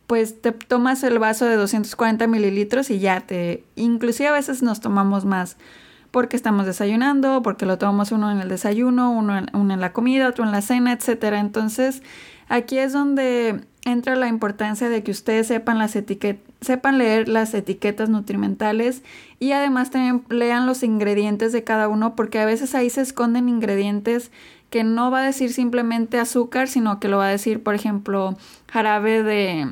pues 0.06 0.42
te 0.42 0.52
tomas 0.52 1.02
el 1.04 1.18
vaso 1.18 1.46
de 1.46 1.56
240 1.56 2.26
mililitros 2.26 2.90
y 2.90 2.98
ya 2.98 3.20
te... 3.20 3.64
Inclusive 3.76 4.28
a 4.28 4.32
veces 4.32 4.62
nos 4.62 4.80
tomamos 4.80 5.24
más 5.24 5.56
porque 6.10 6.36
estamos 6.36 6.66
desayunando, 6.66 7.42
porque 7.42 7.66
lo 7.66 7.78
tomamos 7.78 8.12
uno 8.12 8.30
en 8.30 8.40
el 8.40 8.48
desayuno, 8.48 9.10
uno 9.12 9.38
en, 9.38 9.50
uno 9.52 9.74
en 9.74 9.80
la 9.80 9.92
comida, 9.92 10.28
otro 10.28 10.44
en 10.44 10.52
la 10.52 10.62
cena, 10.62 10.92
etc. 10.92 11.24
Entonces 11.34 12.02
aquí 12.48 12.78
es 12.78 12.92
donde 12.92 13.60
entra 13.84 14.16
la 14.16 14.28
importancia 14.28 14.88
de 14.88 15.02
que 15.02 15.10
ustedes 15.10 15.46
sepan 15.46 15.78
las 15.78 15.96
etiquetas 15.96 16.50
sepan 16.60 16.98
leer 16.98 17.28
las 17.28 17.54
etiquetas 17.54 18.08
nutrimentales 18.08 19.02
y 19.38 19.52
además 19.52 19.90
también 19.90 20.24
lean 20.28 20.66
los 20.66 20.82
ingredientes 20.82 21.52
de 21.52 21.64
cada 21.64 21.88
uno 21.88 22.14
porque 22.14 22.38
a 22.38 22.44
veces 22.44 22.74
ahí 22.74 22.90
se 22.90 23.00
esconden 23.00 23.48
ingredientes 23.48 24.30
que 24.68 24.84
no 24.84 25.10
va 25.10 25.20
a 25.20 25.26
decir 25.26 25.52
simplemente 25.52 26.18
azúcar, 26.18 26.68
sino 26.68 27.00
que 27.00 27.08
lo 27.08 27.18
va 27.18 27.26
a 27.26 27.30
decir, 27.30 27.62
por 27.62 27.74
ejemplo, 27.74 28.36
jarabe 28.68 29.22
de, 29.22 29.68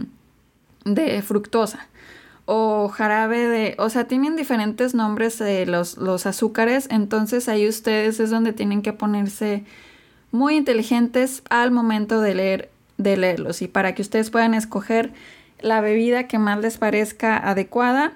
de 0.84 1.22
fructosa 1.22 1.88
o 2.50 2.88
jarabe 2.88 3.46
de, 3.46 3.74
o 3.76 3.90
sea, 3.90 4.04
tienen 4.04 4.34
diferentes 4.34 4.94
nombres 4.94 5.38
de 5.38 5.66
los, 5.66 5.98
los 5.98 6.24
azúcares, 6.24 6.88
entonces 6.90 7.46
ahí 7.46 7.68
ustedes 7.68 8.20
es 8.20 8.30
donde 8.30 8.54
tienen 8.54 8.80
que 8.80 8.94
ponerse 8.94 9.64
muy 10.32 10.56
inteligentes 10.56 11.42
al 11.50 11.72
momento 11.72 12.22
de 12.22 12.34
leer 12.34 12.70
de 12.96 13.18
leerlos 13.18 13.60
y 13.60 13.68
para 13.68 13.94
que 13.94 14.00
ustedes 14.00 14.30
puedan 14.30 14.54
escoger 14.54 15.12
la 15.60 15.82
bebida 15.82 16.26
que 16.26 16.38
más 16.38 16.58
les 16.60 16.78
parezca 16.78 17.36
adecuada 17.36 18.14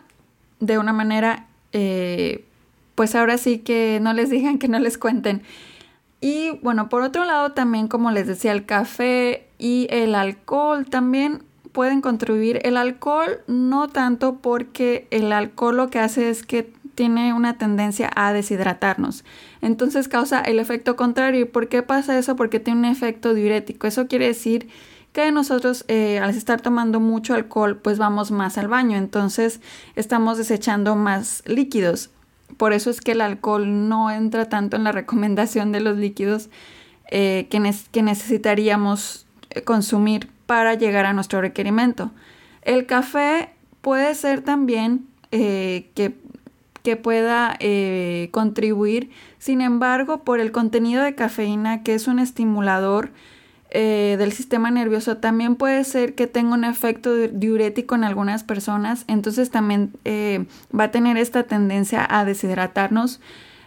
de 0.60 0.78
una 0.78 0.94
manera, 0.94 1.44
eh, 1.74 2.46
pues 2.94 3.14
ahora 3.14 3.36
sí 3.36 3.58
que 3.58 3.98
no 4.00 4.14
les 4.14 4.30
digan 4.30 4.58
que 4.58 4.68
no 4.68 4.78
les 4.78 4.96
cuenten. 4.96 5.42
Y 6.22 6.52
bueno, 6.62 6.88
por 6.88 7.02
otro 7.02 7.26
lado 7.26 7.52
también, 7.52 7.86
como 7.86 8.10
les 8.10 8.26
decía, 8.26 8.52
el 8.52 8.64
café 8.64 9.46
y 9.58 9.88
el 9.90 10.14
alcohol 10.14 10.86
también 10.86 11.42
pueden 11.72 12.00
contribuir. 12.00 12.60
El 12.64 12.76
alcohol 12.76 13.40
no 13.46 13.88
tanto 13.88 14.36
porque 14.36 15.06
el 15.10 15.32
alcohol 15.32 15.76
lo 15.76 15.90
que 15.90 15.98
hace 15.98 16.30
es 16.30 16.44
que 16.44 16.72
tiene 16.94 17.32
una 17.32 17.56
tendencia 17.58 18.10
a 18.14 18.32
deshidratarnos. 18.32 19.24
Entonces 19.60 20.08
causa 20.08 20.40
el 20.40 20.58
efecto 20.58 20.96
contrario. 20.96 21.40
¿Y 21.40 21.44
por 21.46 21.68
qué 21.68 21.82
pasa 21.82 22.18
eso? 22.18 22.36
Porque 22.36 22.60
tiene 22.60 22.80
un 22.80 22.86
efecto 22.86 23.34
diurético. 23.34 23.86
Eso 23.86 24.06
quiere 24.06 24.26
decir 24.26 24.68
que 25.12 25.30
nosotros 25.30 25.84
eh, 25.88 26.18
al 26.18 26.30
estar 26.30 26.60
tomando 26.60 26.98
mucho 27.00 27.34
alcohol 27.34 27.76
pues 27.76 27.98
vamos 27.98 28.30
más 28.30 28.58
al 28.58 28.68
baño. 28.68 28.98
Entonces 28.98 29.60
estamos 29.96 30.38
desechando 30.38 30.96
más 30.96 31.42
líquidos. 31.46 32.10
Por 32.58 32.74
eso 32.74 32.90
es 32.90 33.00
que 33.00 33.12
el 33.12 33.22
alcohol 33.22 33.88
no 33.88 34.10
entra 34.10 34.48
tanto 34.48 34.76
en 34.76 34.84
la 34.84 34.92
recomendación 35.00 35.72
de 35.72 35.80
los 35.80 35.96
líquidos 35.96 36.50
eh, 37.10 37.46
que, 37.50 37.74
que 37.90 38.02
necesitaríamos 38.02 39.26
eh, 39.50 39.62
consumir 39.62 40.28
para 40.52 40.74
llegar 40.74 41.06
a 41.06 41.14
nuestro 41.14 41.40
requerimiento. 41.40 42.10
El 42.60 42.84
café 42.84 43.48
puede 43.80 44.14
ser 44.14 44.42
también 44.42 45.06
que 45.30 46.14
que 46.82 46.96
pueda 46.96 47.56
eh, 47.60 48.28
contribuir. 48.32 49.10
Sin 49.38 49.60
embargo, 49.60 50.24
por 50.24 50.40
el 50.40 50.52
contenido 50.52 51.02
de 51.02 51.14
cafeína, 51.14 51.82
que 51.82 51.94
es 51.94 52.06
un 52.08 52.18
estimulador 52.18 53.12
eh, 53.70 54.16
del 54.18 54.32
sistema 54.32 54.70
nervioso, 54.70 55.16
también 55.18 55.56
puede 55.56 55.84
ser 55.84 56.14
que 56.14 56.26
tenga 56.26 56.54
un 56.54 56.64
efecto 56.64 57.14
diurético 57.14 57.94
en 57.94 58.04
algunas 58.04 58.44
personas. 58.44 59.04
Entonces 59.06 59.50
también 59.50 59.92
eh, 60.04 60.46
va 60.78 60.84
a 60.84 60.90
tener 60.90 61.16
esta 61.16 61.44
tendencia 61.44 62.06
a 62.08 62.24
deshidratarnos. 62.24 63.20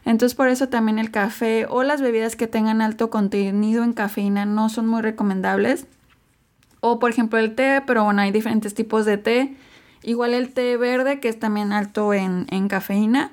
Entonces 0.03 0.35
por 0.35 0.49
eso 0.49 0.69
también 0.69 0.99
el 0.99 1.09
café 1.09 1.65
o 1.67 1.81
las 1.83 2.01
bebidas 2.01 2.35
que 2.35 2.47
tengan 2.47 2.81
alto 2.81 3.09
contenido 3.09 3.83
en 3.83 3.93
cafeína 3.93 4.45
no 4.45 4.69
son 4.69 4.87
muy 4.87 5.01
recomendables. 5.01 5.87
O 6.87 6.99
por 6.99 7.09
ejemplo 7.09 7.39
el 7.39 7.55
té, 7.55 7.81
pero 7.87 8.03
bueno, 8.03 8.21
hay 8.21 8.31
diferentes 8.31 8.75
tipos 8.75 9.05
de 9.05 9.17
té. 9.17 9.55
Igual 10.03 10.35
el 10.35 10.53
té 10.53 10.77
verde, 10.77 11.19
que 11.19 11.29
es 11.29 11.39
también 11.39 11.73
alto 11.73 12.13
en, 12.13 12.67
cafeína, 12.67 13.31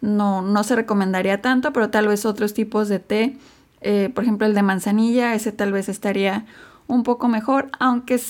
no, 0.00 0.42
no 0.42 0.64
se 0.64 0.74
recomendaría 0.74 1.40
tanto, 1.40 1.72
pero 1.72 1.90
tal 1.90 2.08
vez 2.08 2.26
otros 2.26 2.54
tipos 2.54 2.88
de 2.88 2.98
té, 2.98 3.36
eh, 3.82 4.10
por 4.12 4.24
ejemplo 4.24 4.48
el 4.48 4.54
de 4.54 4.62
manzanilla, 4.62 5.36
ese 5.36 5.52
tal 5.52 5.70
vez 5.70 5.88
estaría 5.88 6.44
un 6.88 7.04
poco 7.04 7.28
mejor, 7.28 7.70
aunque 7.78 8.20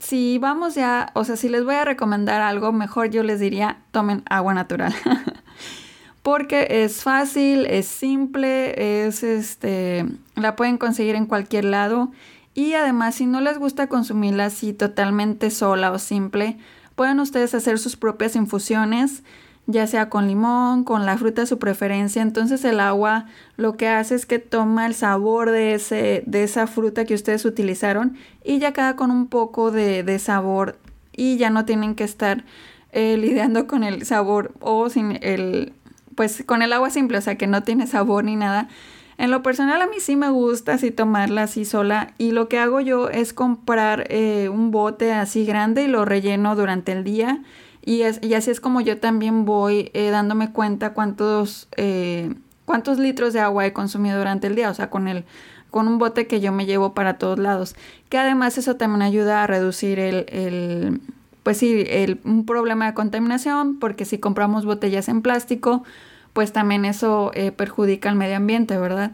si 0.00 0.38
vamos 0.38 0.74
ya, 0.74 1.12
o 1.14 1.22
sea, 1.22 1.36
si 1.36 1.48
les 1.48 1.64
voy 1.64 1.76
a 1.76 1.84
recomendar 1.84 2.40
algo, 2.40 2.72
mejor 2.72 3.10
yo 3.10 3.22
les 3.22 3.38
diría 3.38 3.78
tomen 3.92 4.24
agua 4.28 4.54
natural. 4.54 4.92
Porque 6.24 6.66
es 6.68 7.04
fácil, 7.04 7.66
es 7.66 7.86
simple, 7.86 9.06
es 9.06 9.22
este, 9.22 10.04
la 10.34 10.56
pueden 10.56 10.78
conseguir 10.78 11.14
en 11.14 11.26
cualquier 11.26 11.66
lado. 11.66 12.10
Y 12.54 12.74
además, 12.74 13.16
si 13.16 13.26
no 13.26 13.40
les 13.40 13.58
gusta 13.58 13.88
consumirla 13.88 14.46
así 14.46 14.72
totalmente 14.72 15.50
sola 15.50 15.90
o 15.90 15.98
simple, 15.98 16.58
Pueden 16.94 17.18
ustedes 17.18 17.54
hacer 17.54 17.78
sus 17.78 17.96
propias 17.96 18.36
infusiones, 18.36 19.24
ya 19.66 19.86
sea 19.86 20.08
con 20.10 20.28
limón, 20.28 20.84
con 20.84 21.06
la 21.06 21.18
fruta 21.18 21.42
de 21.42 21.46
su 21.46 21.58
preferencia. 21.58 22.22
Entonces 22.22 22.64
el 22.64 22.78
agua 22.78 23.26
lo 23.56 23.76
que 23.76 23.88
hace 23.88 24.14
es 24.14 24.26
que 24.26 24.38
toma 24.38 24.86
el 24.86 24.94
sabor 24.94 25.50
de, 25.50 25.74
ese, 25.74 26.22
de 26.26 26.44
esa 26.44 26.66
fruta 26.66 27.04
que 27.04 27.14
ustedes 27.14 27.44
utilizaron 27.44 28.16
y 28.44 28.58
ya 28.58 28.72
queda 28.72 28.94
con 28.94 29.10
un 29.10 29.26
poco 29.26 29.72
de, 29.72 30.18
sabor 30.20 30.78
y 31.12 31.36
ya 31.36 31.50
no 31.50 31.64
tienen 31.64 31.94
que 31.96 32.04
estar 32.04 32.44
eh, 32.92 33.16
lidiando 33.16 33.66
con 33.66 33.82
el 33.82 34.04
sabor 34.06 34.52
o 34.60 34.88
sin 34.88 35.18
el, 35.22 35.72
pues 36.14 36.44
con 36.46 36.62
el 36.62 36.72
agua 36.72 36.90
simple, 36.90 37.18
o 37.18 37.22
sea 37.22 37.36
que 37.36 37.48
no 37.48 37.64
tiene 37.64 37.88
sabor 37.88 38.24
ni 38.24 38.36
nada. 38.36 38.68
En 39.16 39.30
lo 39.30 39.42
personal 39.42 39.80
a 39.80 39.86
mí 39.86 39.96
sí 40.00 40.16
me 40.16 40.28
gusta 40.30 40.74
así 40.74 40.90
tomarla 40.90 41.42
así 41.44 41.64
sola 41.64 42.12
y 42.18 42.32
lo 42.32 42.48
que 42.48 42.58
hago 42.58 42.80
yo 42.80 43.08
es 43.08 43.32
comprar 43.32 44.06
eh, 44.10 44.48
un 44.48 44.70
bote 44.70 45.12
así 45.12 45.44
grande 45.44 45.84
y 45.84 45.88
lo 45.88 46.04
relleno 46.04 46.56
durante 46.56 46.92
el 46.92 47.04
día 47.04 47.42
y, 47.84 48.02
es, 48.02 48.18
y 48.22 48.34
así 48.34 48.50
es 48.50 48.60
como 48.60 48.80
yo 48.80 48.98
también 48.98 49.44
voy 49.44 49.90
eh, 49.92 50.10
dándome 50.10 50.52
cuenta 50.52 50.94
cuántos, 50.94 51.68
eh, 51.76 52.34
cuántos 52.64 52.98
litros 52.98 53.32
de 53.32 53.40
agua 53.40 53.66
he 53.66 53.72
consumido 53.72 54.18
durante 54.18 54.46
el 54.46 54.54
día, 54.54 54.70
o 54.70 54.74
sea, 54.74 54.88
con, 54.88 55.06
el, 55.06 55.24
con 55.70 55.86
un 55.86 55.98
bote 55.98 56.26
que 56.26 56.40
yo 56.40 56.50
me 56.50 56.64
llevo 56.64 56.94
para 56.94 57.18
todos 57.18 57.38
lados, 57.38 57.76
que 58.08 58.16
además 58.16 58.56
eso 58.56 58.76
también 58.76 59.02
ayuda 59.02 59.42
a 59.42 59.46
reducir 59.46 59.98
el, 59.98 60.24
el 60.28 61.00
pues 61.42 61.58
sí, 61.58 61.84
el, 61.86 62.20
un 62.24 62.46
problema 62.46 62.86
de 62.86 62.94
contaminación 62.94 63.78
porque 63.78 64.06
si 64.06 64.18
compramos 64.18 64.64
botellas 64.64 65.08
en 65.08 65.20
plástico, 65.20 65.84
pues 66.34 66.52
también 66.52 66.84
eso 66.84 67.30
eh, 67.34 67.52
perjudica 67.52 68.10
al 68.10 68.16
medio 68.16 68.36
ambiente, 68.36 68.76
¿verdad? 68.76 69.12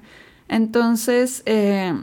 Entonces, 0.49 1.43
eh, 1.47 1.95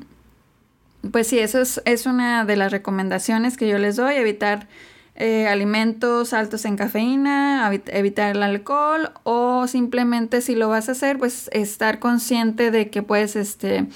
pues 1.11 1.27
sí, 1.27 1.39
eso 1.39 1.59
es, 1.59 2.05
una 2.05 2.45
de 2.45 2.55
las 2.55 2.71
recomendaciones 2.71 3.57
que 3.57 3.67
yo 3.67 3.79
les 3.79 3.95
doy, 3.95 4.15
evitar 4.15 4.67
eh, 5.15 5.47
alimentos 5.47 6.33
altos 6.33 6.63
en 6.65 6.77
cafeína, 6.77 7.69
evitar 7.87 8.35
el 8.35 8.43
alcohol 8.43 9.11
o 9.23 9.65
simplemente 9.67 10.41
si 10.41 10.53
lo 10.53 10.69
vas 10.69 10.87
a 10.87 10.91
hacer, 10.91 11.17
pues 11.17 11.49
estar 11.51 11.97
consciente 11.97 12.69
de 12.69 12.91
que 12.91 13.01
puedes 13.01 13.35
este, 13.35 13.87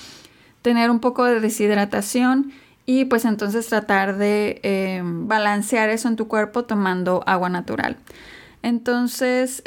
tener 0.63 0.89
un 0.89 0.99
poco 0.99 1.23
de 1.25 1.39
deshidratación 1.39 2.51
y 2.87 3.05
pues 3.05 3.25
entonces 3.25 3.67
tratar 3.67 4.17
de 4.17 5.01
balancear 5.03 5.89
eso 5.91 6.07
en 6.07 6.15
tu 6.15 6.27
cuerpo 6.27 6.63
tomando 6.65 7.23
agua 7.27 7.49
natural. 7.49 7.97
Entonces, 8.63 9.61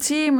Sí, 0.00 0.30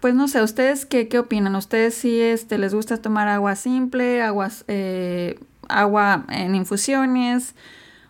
pues 0.00 0.14
no 0.14 0.28
sé, 0.28 0.40
¿ustedes 0.42 0.86
qué, 0.86 1.08
qué 1.08 1.18
opinan? 1.18 1.56
¿Ustedes 1.56 1.94
sí 1.94 2.20
este, 2.20 2.58
les 2.58 2.72
gusta 2.74 2.96
tomar 2.96 3.28
agua 3.28 3.56
simple, 3.56 4.22
aguas, 4.22 4.64
eh, 4.68 5.40
agua 5.68 6.24
en 6.28 6.54
infusiones? 6.54 7.54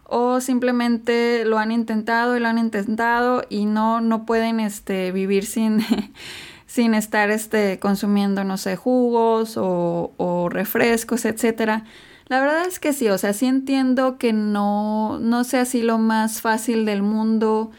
¿O 0.04 0.40
simplemente 0.40 1.44
lo 1.47 1.59
han 1.59 1.73
intentado 1.73 2.37
y 2.37 2.40
lo 2.40 2.49
han 2.49 2.59
intentado 2.59 3.44
y 3.49 3.64
no, 3.64 4.00
no 4.02 4.26
pueden 4.26 4.61
este, 4.61 5.11
vivir 5.11 5.47
sin, 5.47 5.80
sin 6.66 6.94
estar 6.94 7.30
este, 7.30 7.78
consumiendo, 7.78 8.44
no 8.44 8.59
sé, 8.59 8.76
jugos 8.76 9.56
o, 9.56 10.12
o 10.18 10.49
refrescos, 10.50 11.25
etcétera? 11.25 11.85
La 12.28 12.40
verdad 12.40 12.66
es 12.66 12.78
que 12.78 12.92
sí, 12.92 13.09
o 13.09 13.18
sea, 13.18 13.32
sí 13.32 13.47
entiendo 13.47 14.18
que 14.18 14.32
no, 14.32 15.18
no 15.18 15.44
sea 15.44 15.62
así 15.62 15.82
lo 15.82 15.99
más 15.99 16.40
fácil 16.42 16.85
del 16.85 17.02
mundo 17.02 17.71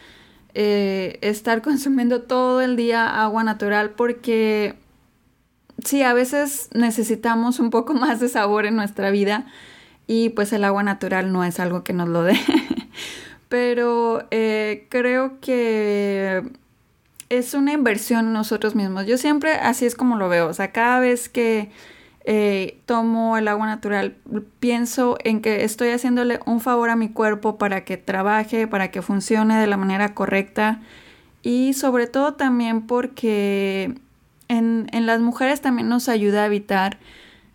eh, 0.53 1.17
estar 1.21 1.61
consumiendo 1.63 2.21
todo 2.21 2.61
el 2.61 2.75
día 2.75 3.21
agua 3.23 3.43
natural 3.43 3.91
porque 3.91 4.75
sí, 5.83 6.01
a 6.03 6.13
veces 6.13 6.69
necesitamos 6.73 7.59
un 7.59 7.69
poco 7.69 7.93
más 7.93 8.19
de 8.19 8.29
sabor 8.29 8.65
en 8.65 8.75
nuestra 8.75 9.11
vida 9.11 9.45
y 10.07 10.29
pues 10.29 10.51
el 10.53 10.63
agua 10.63 10.83
natural 10.83 11.31
no 11.31 11.43
es 11.43 11.59
algo 11.59 11.83
que 11.83 11.93
nos 11.93 12.09
lo 12.09 12.23
dé. 12.23 12.37
Pero 13.49 14.27
eh, 14.31 14.87
creo 14.89 15.39
que 15.39 16.43
es 17.29 17.53
una 17.53 17.71
inversión 17.71 18.27
en 18.27 18.33
nosotros 18.33 18.75
mismos. 18.75 19.05
Yo 19.05 19.17
siempre 19.17 19.53
así 19.53 19.85
es 19.85 19.95
como 19.95 20.17
lo 20.17 20.27
veo. 20.27 20.47
O 20.47 20.53
sea, 20.53 20.71
cada 20.71 20.99
vez 20.99 21.29
que 21.29 21.69
eh, 22.25 22.79
tomo 22.85 23.37
el 23.37 23.47
agua 23.47 23.65
natural, 23.65 24.15
pienso 24.59 25.17
en 25.23 25.41
que 25.41 25.63
estoy 25.63 25.89
haciéndole 25.89 26.39
un 26.45 26.61
favor 26.61 26.89
a 26.89 26.95
mi 26.95 27.09
cuerpo 27.09 27.57
para 27.57 27.83
que 27.83 27.97
trabaje, 27.97 28.67
para 28.67 28.91
que 28.91 29.01
funcione 29.01 29.59
de 29.59 29.67
la 29.67 29.77
manera 29.77 30.13
correcta 30.13 30.79
y 31.41 31.73
sobre 31.73 32.07
todo 32.07 32.35
también 32.35 32.87
porque 32.87 33.95
en, 34.47 34.87
las 34.91 35.19
mujeres 35.19 35.59
también 35.59 35.89
nos 35.89 36.07
ayuda 36.07 36.43
a 36.43 36.45
evitar 36.45 36.97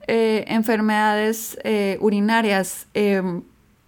eh, 0.06 0.44
enfermedades 0.48 1.58
eh, 1.64 1.96
urinarias 2.00 2.86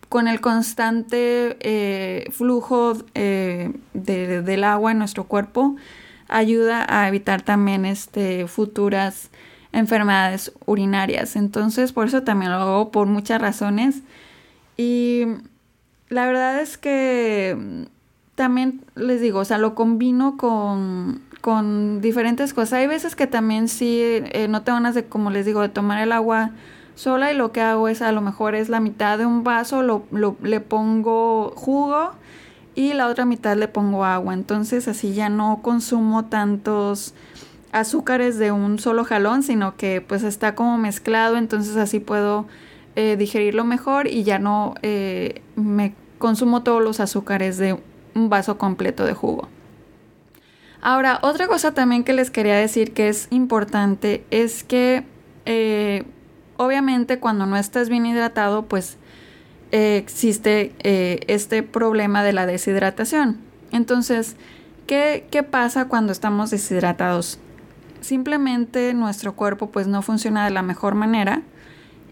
con 0.09 0.29
el 0.29 0.41
constante 0.41 2.27
flujo 2.33 2.95
del 3.15 4.65
agua 4.65 4.93
en 4.93 4.99
nuestro 4.99 5.25
cuerpo 5.25 5.77
ayuda 6.31 6.87
a 6.89 7.09
evitar 7.09 7.43
también 7.43 7.85
este, 7.85 8.47
futuras 8.47 9.31
enfermedades 9.73 10.53
urinarias. 10.67 11.37
Entonces, 11.37 11.93
por 11.93 12.07
eso 12.07 12.23
también 12.23 12.51
lo 12.51 12.59
hago 12.59 12.91
por 12.91 13.07
muchas 13.07 13.41
razones. 13.41 14.03
Y 14.77 15.27
la 16.09 16.27
verdad 16.27 16.61
es 16.61 16.79
que 16.79 17.87
también 18.35 18.83
les 18.95 19.21
digo, 19.21 19.41
o 19.41 19.45
sea, 19.45 19.59
lo 19.59 19.75
combino 19.75 20.37
con, 20.37 21.23
con 21.41 22.01
diferentes 22.01 22.55
cosas. 22.55 22.75
Hay 22.75 22.87
veces 22.87 23.15
que 23.15 23.27
también 23.27 23.69
sí, 23.69 24.01
eh, 24.03 24.47
no 24.49 24.63
tengo 24.63 24.77
ganas 24.77 24.95
de, 24.95 25.05
como 25.05 25.31
les 25.31 25.47
digo, 25.47 25.61
de 25.61 25.69
tomar 25.69 26.03
el 26.03 26.13
agua 26.13 26.51
sola 26.95 27.33
y 27.33 27.37
lo 27.37 27.53
que 27.53 27.61
hago 27.61 27.89
es 27.89 28.03
a 28.03 28.13
lo 28.13 28.21
mejor 28.21 28.55
es 28.55 28.69
la 28.69 28.81
mitad 28.81 29.19
de 29.19 29.27
un 29.27 29.45
vaso, 29.45 29.83
lo, 29.83 30.05
le 30.43 30.61
pongo 30.61 31.53
jugo 31.57 32.13
y 32.75 32.93
la 32.93 33.09
otra 33.09 33.25
mitad 33.25 33.57
le 33.57 33.69
pongo 33.69 34.05
agua. 34.05 34.35
Entonces 34.35 34.89
así 34.89 35.15
ya 35.15 35.29
no 35.29 35.61
consumo 35.63 36.27
tantos 36.27 37.15
azúcares 37.73 38.39
de 38.39 38.53
un 38.53 38.79
solo 38.79 39.05
jalón, 39.05 39.43
sino 39.43 39.77
que 39.77 40.01
pues 40.01 40.23
está 40.23 40.55
como 40.55 40.79
mezclado, 40.79 41.37
entonces 41.37 41.77
así 41.77 42.01
puedo 42.01 42.47
eh, 42.97 43.17
digerirlo 43.17 43.65
mejor 43.65 44.09
y 44.09 44.25
ya 44.25 44.39
no 44.39 44.75
eh, 44.83 45.43
me 45.57 45.95
consumo 46.19 46.63
todos 46.63 46.83
los 46.83 47.01
azúcares 47.01 47.57
de 47.57 47.79
un 48.15 48.29
vaso 48.29 48.59
completo 48.59 49.05
de 49.05 49.15
jugo. 49.15 49.49
Ahora, 50.83 51.21
otra 51.23 51.47
cosa 51.47 51.73
también 51.73 52.05
que 52.05 52.13
les 52.13 52.31
quería 52.31 52.57
decir 52.57 52.93
que 52.93 53.09
es 53.09 53.29
importante 53.31 54.25
es 54.31 54.65
que 54.65 55.05
eh, 55.45 56.05
obviamente 56.57 57.21
cuando 57.21 57.47
no 57.47 57.57
estás 57.57 57.89
bien 57.89 58.07
hidratado, 58.07 58.65
pues 58.65 58.97
existe 59.73 60.75
este 60.83 61.63
problema 61.63 62.25
de 62.25 62.33
la 62.33 62.45
deshidratación. 62.45 63.39
Entonces, 63.71 64.35
¿qué, 64.89 65.29
¿qué 65.31 65.45
pasa 65.45 65.87
cuando 65.87 66.11
estamos 66.11 66.51
deshidratados? 66.51 67.39
Simplemente 68.01 68.95
nuestro 68.95 69.35
cuerpo 69.35 69.71
pues 69.71 69.87
no 69.87 70.03
funciona 70.03 70.45
de 70.45 70.51
la 70.51 70.63
mejor 70.63 70.95
manera. 70.95 71.43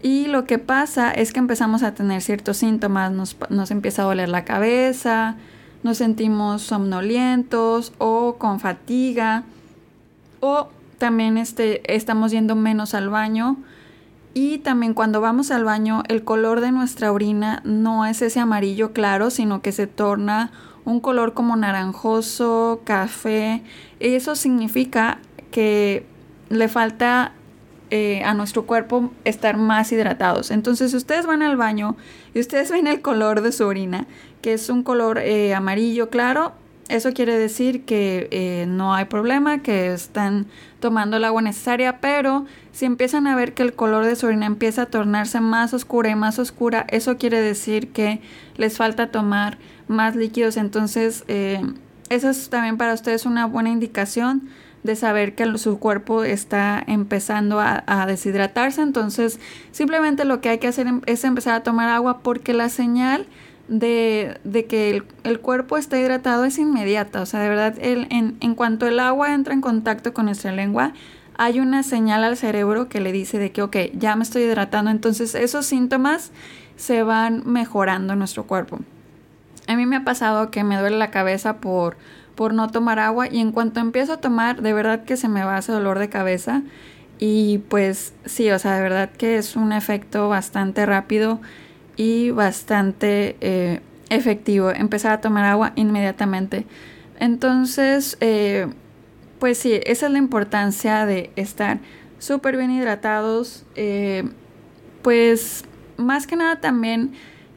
Y 0.01 0.27
lo 0.27 0.45
que 0.45 0.59
pasa 0.59 1.11
es 1.11 1.33
que 1.33 1.39
empezamos 1.39 1.83
a 1.83 1.93
tener 1.93 2.21
ciertos 2.21 2.57
síntomas, 2.57 3.11
nos, 3.11 3.35
nos 3.49 3.71
empieza 3.71 4.03
a 4.03 4.05
doler 4.05 4.29
la 4.29 4.45
cabeza, 4.45 5.35
nos 5.83 5.97
sentimos 5.97 6.61
somnolientos 6.61 7.93
o 7.97 8.35
con 8.37 8.59
fatiga. 8.59 9.43
O 10.39 10.69
también 10.97 11.37
este, 11.37 11.93
estamos 11.93 12.31
yendo 12.31 12.55
menos 12.55 12.93
al 12.93 13.09
baño. 13.09 13.57
Y 14.33 14.59
también 14.59 14.93
cuando 14.93 15.21
vamos 15.21 15.51
al 15.51 15.63
baño 15.63 16.03
el 16.07 16.23
color 16.23 16.61
de 16.61 16.71
nuestra 16.71 17.11
orina 17.11 17.61
no 17.65 18.05
es 18.05 18.21
ese 18.21 18.39
amarillo 18.39 18.93
claro, 18.93 19.31
sino 19.31 19.61
que 19.61 19.71
se 19.71 19.87
torna 19.87 20.51
un 20.85 20.99
color 20.99 21.33
como 21.33 21.55
naranjoso, 21.55 22.81
café. 22.83 23.63
Eso 23.99 24.35
significa 24.35 25.19
que 25.51 26.05
le 26.49 26.67
falta 26.67 27.33
eh, 27.91 28.21
a 28.23 28.35
nuestro 28.35 28.67
cuerpo 28.67 29.11
estar 29.25 29.57
más 29.57 29.91
hidratados. 29.91 30.51
Entonces, 30.51 30.91
si 30.91 30.97
ustedes 30.97 31.25
van 31.25 31.41
al 31.41 31.57
baño 31.57 31.97
y 32.35 32.39
ustedes 32.39 32.69
ven 32.71 32.85
el 32.85 33.01
color 33.01 33.41
de 33.41 33.51
su 33.51 33.65
orina, 33.65 34.05
que 34.43 34.53
es 34.53 34.69
un 34.69 34.83
color 34.83 35.17
eh, 35.17 35.55
amarillo 35.55 36.11
claro, 36.11 36.53
eso 36.87 37.13
quiere 37.13 37.35
decir 37.35 37.85
que 37.85 38.27
eh, 38.29 38.65
no 38.67 38.93
hay 38.93 39.05
problema, 39.05 39.63
que 39.63 39.91
están 39.91 40.45
tomando 40.79 41.17
el 41.17 41.23
agua 41.23 41.41
necesaria, 41.41 41.99
pero 41.99 42.45
si 42.71 42.85
empiezan 42.85 43.25
a 43.25 43.35
ver 43.35 43.55
que 43.55 43.63
el 43.63 43.73
color 43.73 44.05
de 44.05 44.15
su 44.15 44.27
orina 44.27 44.45
empieza 44.45 44.83
a 44.83 44.85
tornarse 44.85 45.41
más 45.41 45.73
oscura 45.73 46.09
y 46.09 46.15
más 46.15 46.37
oscura, 46.37 46.85
eso 46.89 47.17
quiere 47.17 47.41
decir 47.41 47.91
que 47.91 48.21
les 48.55 48.77
falta 48.77 49.11
tomar 49.11 49.57
más 49.87 50.15
líquidos. 50.15 50.57
Entonces, 50.57 51.25
eso 51.27 52.29
es 52.29 52.49
también 52.49 52.77
para 52.77 52.93
ustedes 52.93 53.25
una 53.25 53.45
buena 53.45 53.69
indicación 53.69 54.49
de 54.83 54.95
saber 54.95 55.35
que 55.35 55.57
su 55.57 55.79
cuerpo 55.79 56.23
está 56.23 56.83
empezando 56.85 57.59
a, 57.59 58.05
deshidratarse. 58.07 58.81
Entonces, 58.81 59.39
simplemente 59.71 60.25
lo 60.25 60.41
que 60.41 60.49
hay 60.49 60.57
que 60.59 60.67
hacer 60.67 60.87
em, 60.87 61.01
es 61.05 61.23
empezar 61.23 61.55
a 61.55 61.63
tomar 61.63 61.89
agua 61.89 62.19
porque 62.19 62.53
la 62.53 62.69
señal 62.69 63.25
de, 63.67 64.39
que 64.69 65.03
el, 65.23 65.39
cuerpo 65.39 65.77
está 65.77 65.99
hidratado 65.99 66.45
es 66.45 66.57
inmediata. 66.57 67.21
O 67.21 67.25
sea, 67.25 67.41
de 67.41 67.49
verdad, 67.49 67.75
el, 67.79 68.07
en, 68.09 68.37
en 68.39 68.55
cuanto 68.55 68.87
el 68.87 68.99
agua 68.99 69.33
entra 69.33 69.53
en 69.53 69.61
contacto 69.61 70.13
con 70.13 70.25
nuestra 70.25 70.51
lengua, 70.51 70.93
hay 71.37 71.59
una 71.59 71.83
señal 71.83 72.23
al 72.23 72.37
cerebro 72.37 72.89
que 72.89 72.99
le 72.99 73.11
dice 73.11 73.37
de 73.37 73.51
que, 73.51 73.61
ok, 73.61 73.77
ya 73.93 74.15
me 74.15 74.23
estoy 74.23 74.43
hidratando. 74.43 74.91
Entonces, 74.91 75.35
esos 75.35 75.65
síntomas 75.65 76.31
se 76.75 77.03
van 77.03 77.43
mejorando 77.45 78.13
en 78.13 78.19
nuestro 78.19 78.45
cuerpo. 78.45 78.79
A 79.67 79.75
mí 79.75 79.85
me 79.85 79.97
ha 79.97 80.03
pasado 80.03 80.49
que 80.49 80.63
me 80.63 80.77
duele 80.79 80.97
la 80.97 81.11
cabeza 81.11 81.57
por 81.57 81.95
por 82.39 82.53
no 82.53 82.69
tomar 82.69 82.99
agua 82.99 83.27
y 83.29 83.41
en 83.41 83.51
cuanto 83.51 83.81
empiezo 83.81 84.13
a 84.13 84.21
tomar, 84.21 84.61
de 84.61 84.71
verdad 84.71 85.03
que 85.03 85.17
se 85.17 85.27
me 85.27 85.43
va 85.43 85.57
ese 85.57 85.73
dolor 85.73 85.99
de 85.99 86.07
cabeza 86.07 86.63
y 87.17 87.57
pues 87.67 88.13
sí, 88.23 88.49
o 88.49 88.57
sea, 88.57 88.77
de 88.77 88.81
verdad 88.81 89.09
que 89.09 89.35
es 89.35 89.57
un 89.57 89.73
efecto 89.73 90.29
bastante 90.29 90.85
rápido 90.85 91.41
y 91.97 92.31
bastante 92.31 93.35
eh, 93.41 93.81
efectivo. 94.09 94.71
Empezar 94.71 95.11
a 95.11 95.19
tomar 95.19 95.43
agua 95.43 95.73
inmediatamente. 95.75 96.65
Entonces, 97.19 98.15
eh, 98.21 98.67
pues 99.41 99.57
sí, 99.57 99.73
esa 99.85 100.05
es 100.05 100.11
la 100.13 100.17
importancia 100.17 101.05
de 101.05 101.31
estar 101.35 101.79
súper 102.19 102.55
bien 102.55 102.71
hidratados. 102.71 103.65
Eh, 103.75 104.23
pues 105.01 105.65
más 105.97 106.25
que 106.25 106.37
nada 106.37 106.61
también 106.61 107.11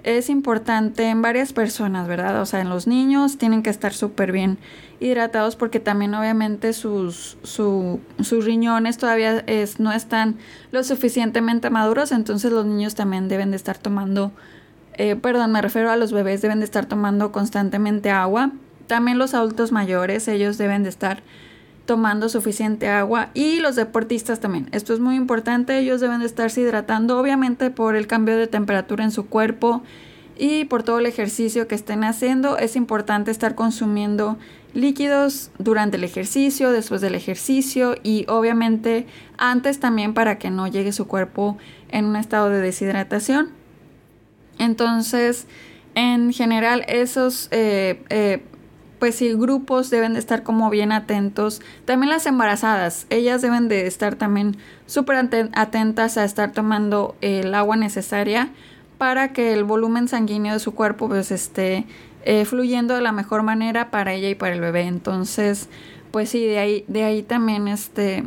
es 0.05 0.29
importante 0.31 1.05
en 1.09 1.23
varias 1.23 1.53
personas, 1.53 2.09
¿verdad? 2.09 2.41
O 2.41 2.47
sea, 2.47 2.61
en 2.61 2.69
los 2.69 2.87
niños 2.87 3.39
tienen 3.39 3.63
que 3.63 3.71
estar 3.71 3.93
súper 3.93 4.33
bien 4.33 4.59
hidratados 5.01 5.57
porque 5.57 5.81
también 5.81 6.15
obviamente 6.15 6.73
sus, 6.73 7.37
sus 7.43 8.45
riñones 8.45 8.99
todavía 8.99 9.45
es, 9.47 9.81
no 9.81 9.93
están 9.93 10.37
lo 10.71 10.83
suficientemente 10.83 11.71
maduros, 11.71 12.13
entonces 12.13 12.53
los 12.53 12.67
niños 12.67 12.95
también 12.95 13.29
deben 13.29 13.51
de 13.51 13.57
estar 13.57 13.79
tomando, 13.79 14.33
eh, 14.95 15.17
perdón, 15.17 15.53
me 15.53 15.63
refiero 15.63 15.91
a 15.91 15.97
los 15.97 16.13
bebés, 16.13 16.43
deben 16.43 16.59
de 16.59 16.65
estar 16.65 16.87
tomando 16.87 17.33
constantemente 17.33 18.11
agua. 18.11 18.53
También 18.87 19.19
los 19.19 19.35
adultos 19.35 19.73
mayores, 19.73 20.27
ellos 20.29 20.59
deben 20.59 20.83
de 20.83 20.89
estar 20.89 21.23
tomando 21.85 22.29
suficiente 22.29 22.89
agua 22.89 23.31
y 23.35 23.61
los 23.61 23.77
deportistas 23.77 24.41
también. 24.41 24.69
Esto 24.73 24.95
es 24.95 25.01
muy 25.01 25.17
importante, 25.17 25.79
ellos 25.79 26.01
deben 26.01 26.21
de 26.21 26.27
estarse 26.27 26.61
hidratando 26.61 27.19
obviamente 27.19 27.71
por 27.71 27.97
el 27.97 28.07
cambio 28.07 28.37
de 28.37 28.47
temperatura 28.47 29.05
en 29.05 29.11
su 29.11 29.27
cuerpo 29.27 29.83
y 30.39 30.65
por 30.65 30.83
todo 30.83 30.99
el 30.99 31.07
ejercicio 31.07 31.69
que 31.69 31.75
estén 31.75 32.05
haciendo. 32.05 32.57
Es 32.57 32.77
importante 32.77 33.31
estar 33.31 33.55
consumiendo 33.55 34.39
líquidos 34.75 35.51
durante 35.59 35.97
el 35.97 36.05
ejercicio, 36.05 36.71
después 36.71 37.01
del 37.01 37.15
ejercicio 37.15 37.95
y 38.03 38.25
obviamente 38.29 39.07
antes 39.37 39.81
también 39.81 40.15
para 40.15 40.39
que 40.39 40.51
no 40.51 40.67
llegue 40.67 40.93
su 40.93 41.07
cuerpo 41.07 41.59
en 41.91 42.07
un 42.07 42.17
estado 42.17 42.49
de 42.49 42.61
deshidratación. 42.61 43.51
Entonces, 44.59 45.47
en 45.95 46.33
general, 46.33 46.85
esos 46.89 47.49
eh, 47.51 48.03
eh, 48.09 48.43
pues 49.03 49.17
sí, 49.17 49.33
grupos 49.33 49.91
deben 49.91 50.13
de 50.13 50.21
estar 50.21 50.45
como 50.45 50.71
bien 50.71 50.93
atentos. 50.93 51.61
También 51.87 52.09
las 52.09 52.25
embarazadas, 52.25 53.09
ellas 53.11 53.43
deben 53.43 53.67
de 53.67 53.89
estar 53.89 54.15
también 54.15 54.57
súper 54.87 55.17
atentas 55.55 56.17
a 56.17 56.23
estar 56.23 56.53
tomando 56.53 57.17
el 57.21 57.53
agua 57.53 57.75
necesaria 57.75 58.51
para 58.99 59.33
que 59.33 59.55
el 59.55 59.65
volumen 59.65 60.07
sanguíneo 60.07 60.53
de 60.53 60.61
su 60.61 60.77
cuerpo 60.77 61.09
pues 61.09 61.33
esté 61.33 61.85
eh, 62.25 62.45
fluyendo 62.45 62.95
de 62.95 63.01
la 63.01 63.11
mejor 63.11 63.43
manera 63.43 63.91
para 63.91 64.13
ella 64.13 64.29
y 64.29 64.37
para 64.37 64.55
el 64.55 64.61
bebé. 64.61 64.83
Entonces, 64.83 65.69
pues 66.13 66.29
sí, 66.29 66.47
de 66.47 66.61
ahí, 66.61 66.85
de 66.87 67.03
ahí 67.03 67.25
también 67.25 67.67
este 67.67 68.23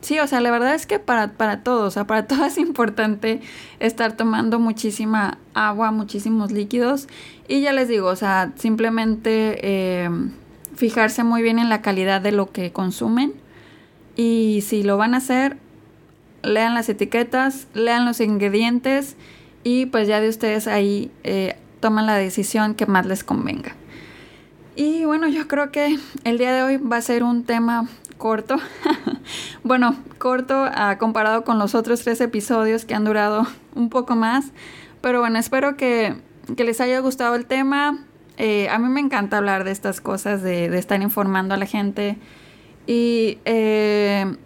Sí, 0.00 0.18
o 0.20 0.26
sea, 0.26 0.40
la 0.40 0.50
verdad 0.50 0.74
es 0.74 0.86
que 0.86 0.98
para, 0.98 1.32
para 1.32 1.62
todos, 1.62 1.88
o 1.88 1.90
sea, 1.90 2.06
para 2.06 2.26
todos 2.26 2.46
es 2.46 2.58
importante 2.58 3.40
estar 3.80 4.16
tomando 4.16 4.58
muchísima 4.58 5.38
agua, 5.54 5.90
muchísimos 5.90 6.52
líquidos. 6.52 7.08
Y 7.48 7.60
ya 7.60 7.72
les 7.72 7.88
digo, 7.88 8.08
o 8.08 8.16
sea, 8.16 8.52
simplemente 8.56 9.58
eh, 9.62 10.10
fijarse 10.74 11.24
muy 11.24 11.42
bien 11.42 11.58
en 11.58 11.68
la 11.68 11.82
calidad 11.82 12.20
de 12.20 12.32
lo 12.32 12.52
que 12.52 12.72
consumen. 12.72 13.34
Y 14.16 14.64
si 14.66 14.82
lo 14.82 14.96
van 14.96 15.14
a 15.14 15.18
hacer, 15.18 15.56
lean 16.42 16.74
las 16.74 16.88
etiquetas, 16.88 17.66
lean 17.74 18.04
los 18.04 18.20
ingredientes 18.20 19.16
y 19.64 19.86
pues 19.86 20.08
ya 20.08 20.20
de 20.20 20.28
ustedes 20.28 20.66
ahí 20.66 21.10
eh, 21.24 21.56
toman 21.80 22.06
la 22.06 22.14
decisión 22.14 22.74
que 22.74 22.86
más 22.86 23.06
les 23.06 23.24
convenga. 23.24 23.74
Y 24.76 25.04
bueno, 25.04 25.28
yo 25.28 25.48
creo 25.48 25.72
que 25.72 25.98
el 26.24 26.38
día 26.38 26.52
de 26.52 26.62
hoy 26.62 26.76
va 26.76 26.98
a 26.98 27.02
ser 27.02 27.24
un 27.24 27.44
tema 27.44 27.88
corto. 28.18 28.56
bueno, 29.64 29.96
corto 30.18 30.64
uh, 30.64 30.98
comparado 30.98 31.44
con 31.44 31.58
los 31.58 31.74
otros 31.74 32.02
tres 32.02 32.20
episodios 32.20 32.84
que 32.84 32.94
han 32.94 33.04
durado 33.04 33.46
un 33.74 33.88
poco 33.88 34.16
más. 34.16 34.52
Pero 35.00 35.20
bueno, 35.20 35.38
espero 35.38 35.76
que, 35.76 36.16
que 36.56 36.64
les 36.64 36.80
haya 36.80 36.98
gustado 37.00 37.34
el 37.34 37.46
tema. 37.46 38.04
Eh, 38.36 38.68
a 38.68 38.78
mí 38.78 38.88
me 38.88 39.00
encanta 39.00 39.38
hablar 39.38 39.64
de 39.64 39.70
estas 39.70 40.00
cosas, 40.00 40.42
de, 40.42 40.68
de 40.68 40.78
estar 40.78 41.00
informando 41.00 41.54
a 41.54 41.56
la 41.56 41.66
gente. 41.66 42.18
Y 42.86 43.38
eh, 43.44 44.36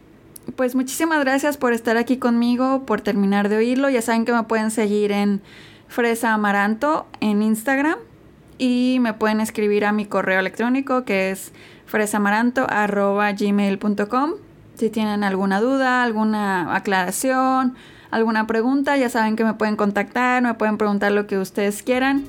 pues 0.57 0.75
muchísimas 0.75 1.21
gracias 1.21 1.57
por 1.57 1.73
estar 1.73 1.97
aquí 1.97 2.17
conmigo, 2.17 2.85
por 2.85 3.01
terminar 3.01 3.49
de 3.49 3.57
oírlo. 3.57 3.89
Ya 3.89 4.03
saben 4.03 4.25
que 4.25 4.33
me 4.33 4.43
pueden 4.45 4.71
seguir 4.71 5.13
en 5.13 5.41
Fresa 5.89 6.35
Amaranto 6.35 7.07
en 7.21 7.43
Instagram 7.43 7.97
y 8.59 8.99
me 9.01 9.15
pueden 9.15 9.41
escribir 9.41 9.85
a 9.85 9.93
mi 9.93 10.07
correo 10.07 10.41
electrónico 10.41 11.05
que 11.05 11.31
es 11.31 11.53
fresamaranto.gmail.com 11.87 14.33
si 14.83 14.90
tienen 14.90 15.23
alguna 15.23 15.61
duda, 15.61 16.03
alguna 16.03 16.75
aclaración, 16.75 17.75
alguna 18.11 18.47
pregunta, 18.47 18.97
ya 18.97 19.09
saben 19.09 19.37
que 19.37 19.45
me 19.45 19.55
pueden 19.55 19.77
contactar, 19.77 20.42
me 20.42 20.55
pueden 20.55 20.79
preguntar 20.79 21.12
lo 21.12 21.27
que 21.27 21.38
ustedes 21.38 21.83
quieran. 21.83 22.25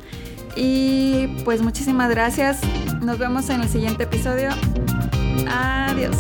Y 0.55 1.41
pues 1.45 1.61
muchísimas 1.61 2.09
gracias. 2.09 2.61
Nos 3.01 3.17
vemos 3.17 3.49
en 3.49 3.61
el 3.61 3.69
siguiente 3.69 4.03
episodio. 4.03 4.49
Adiós. 5.49 6.17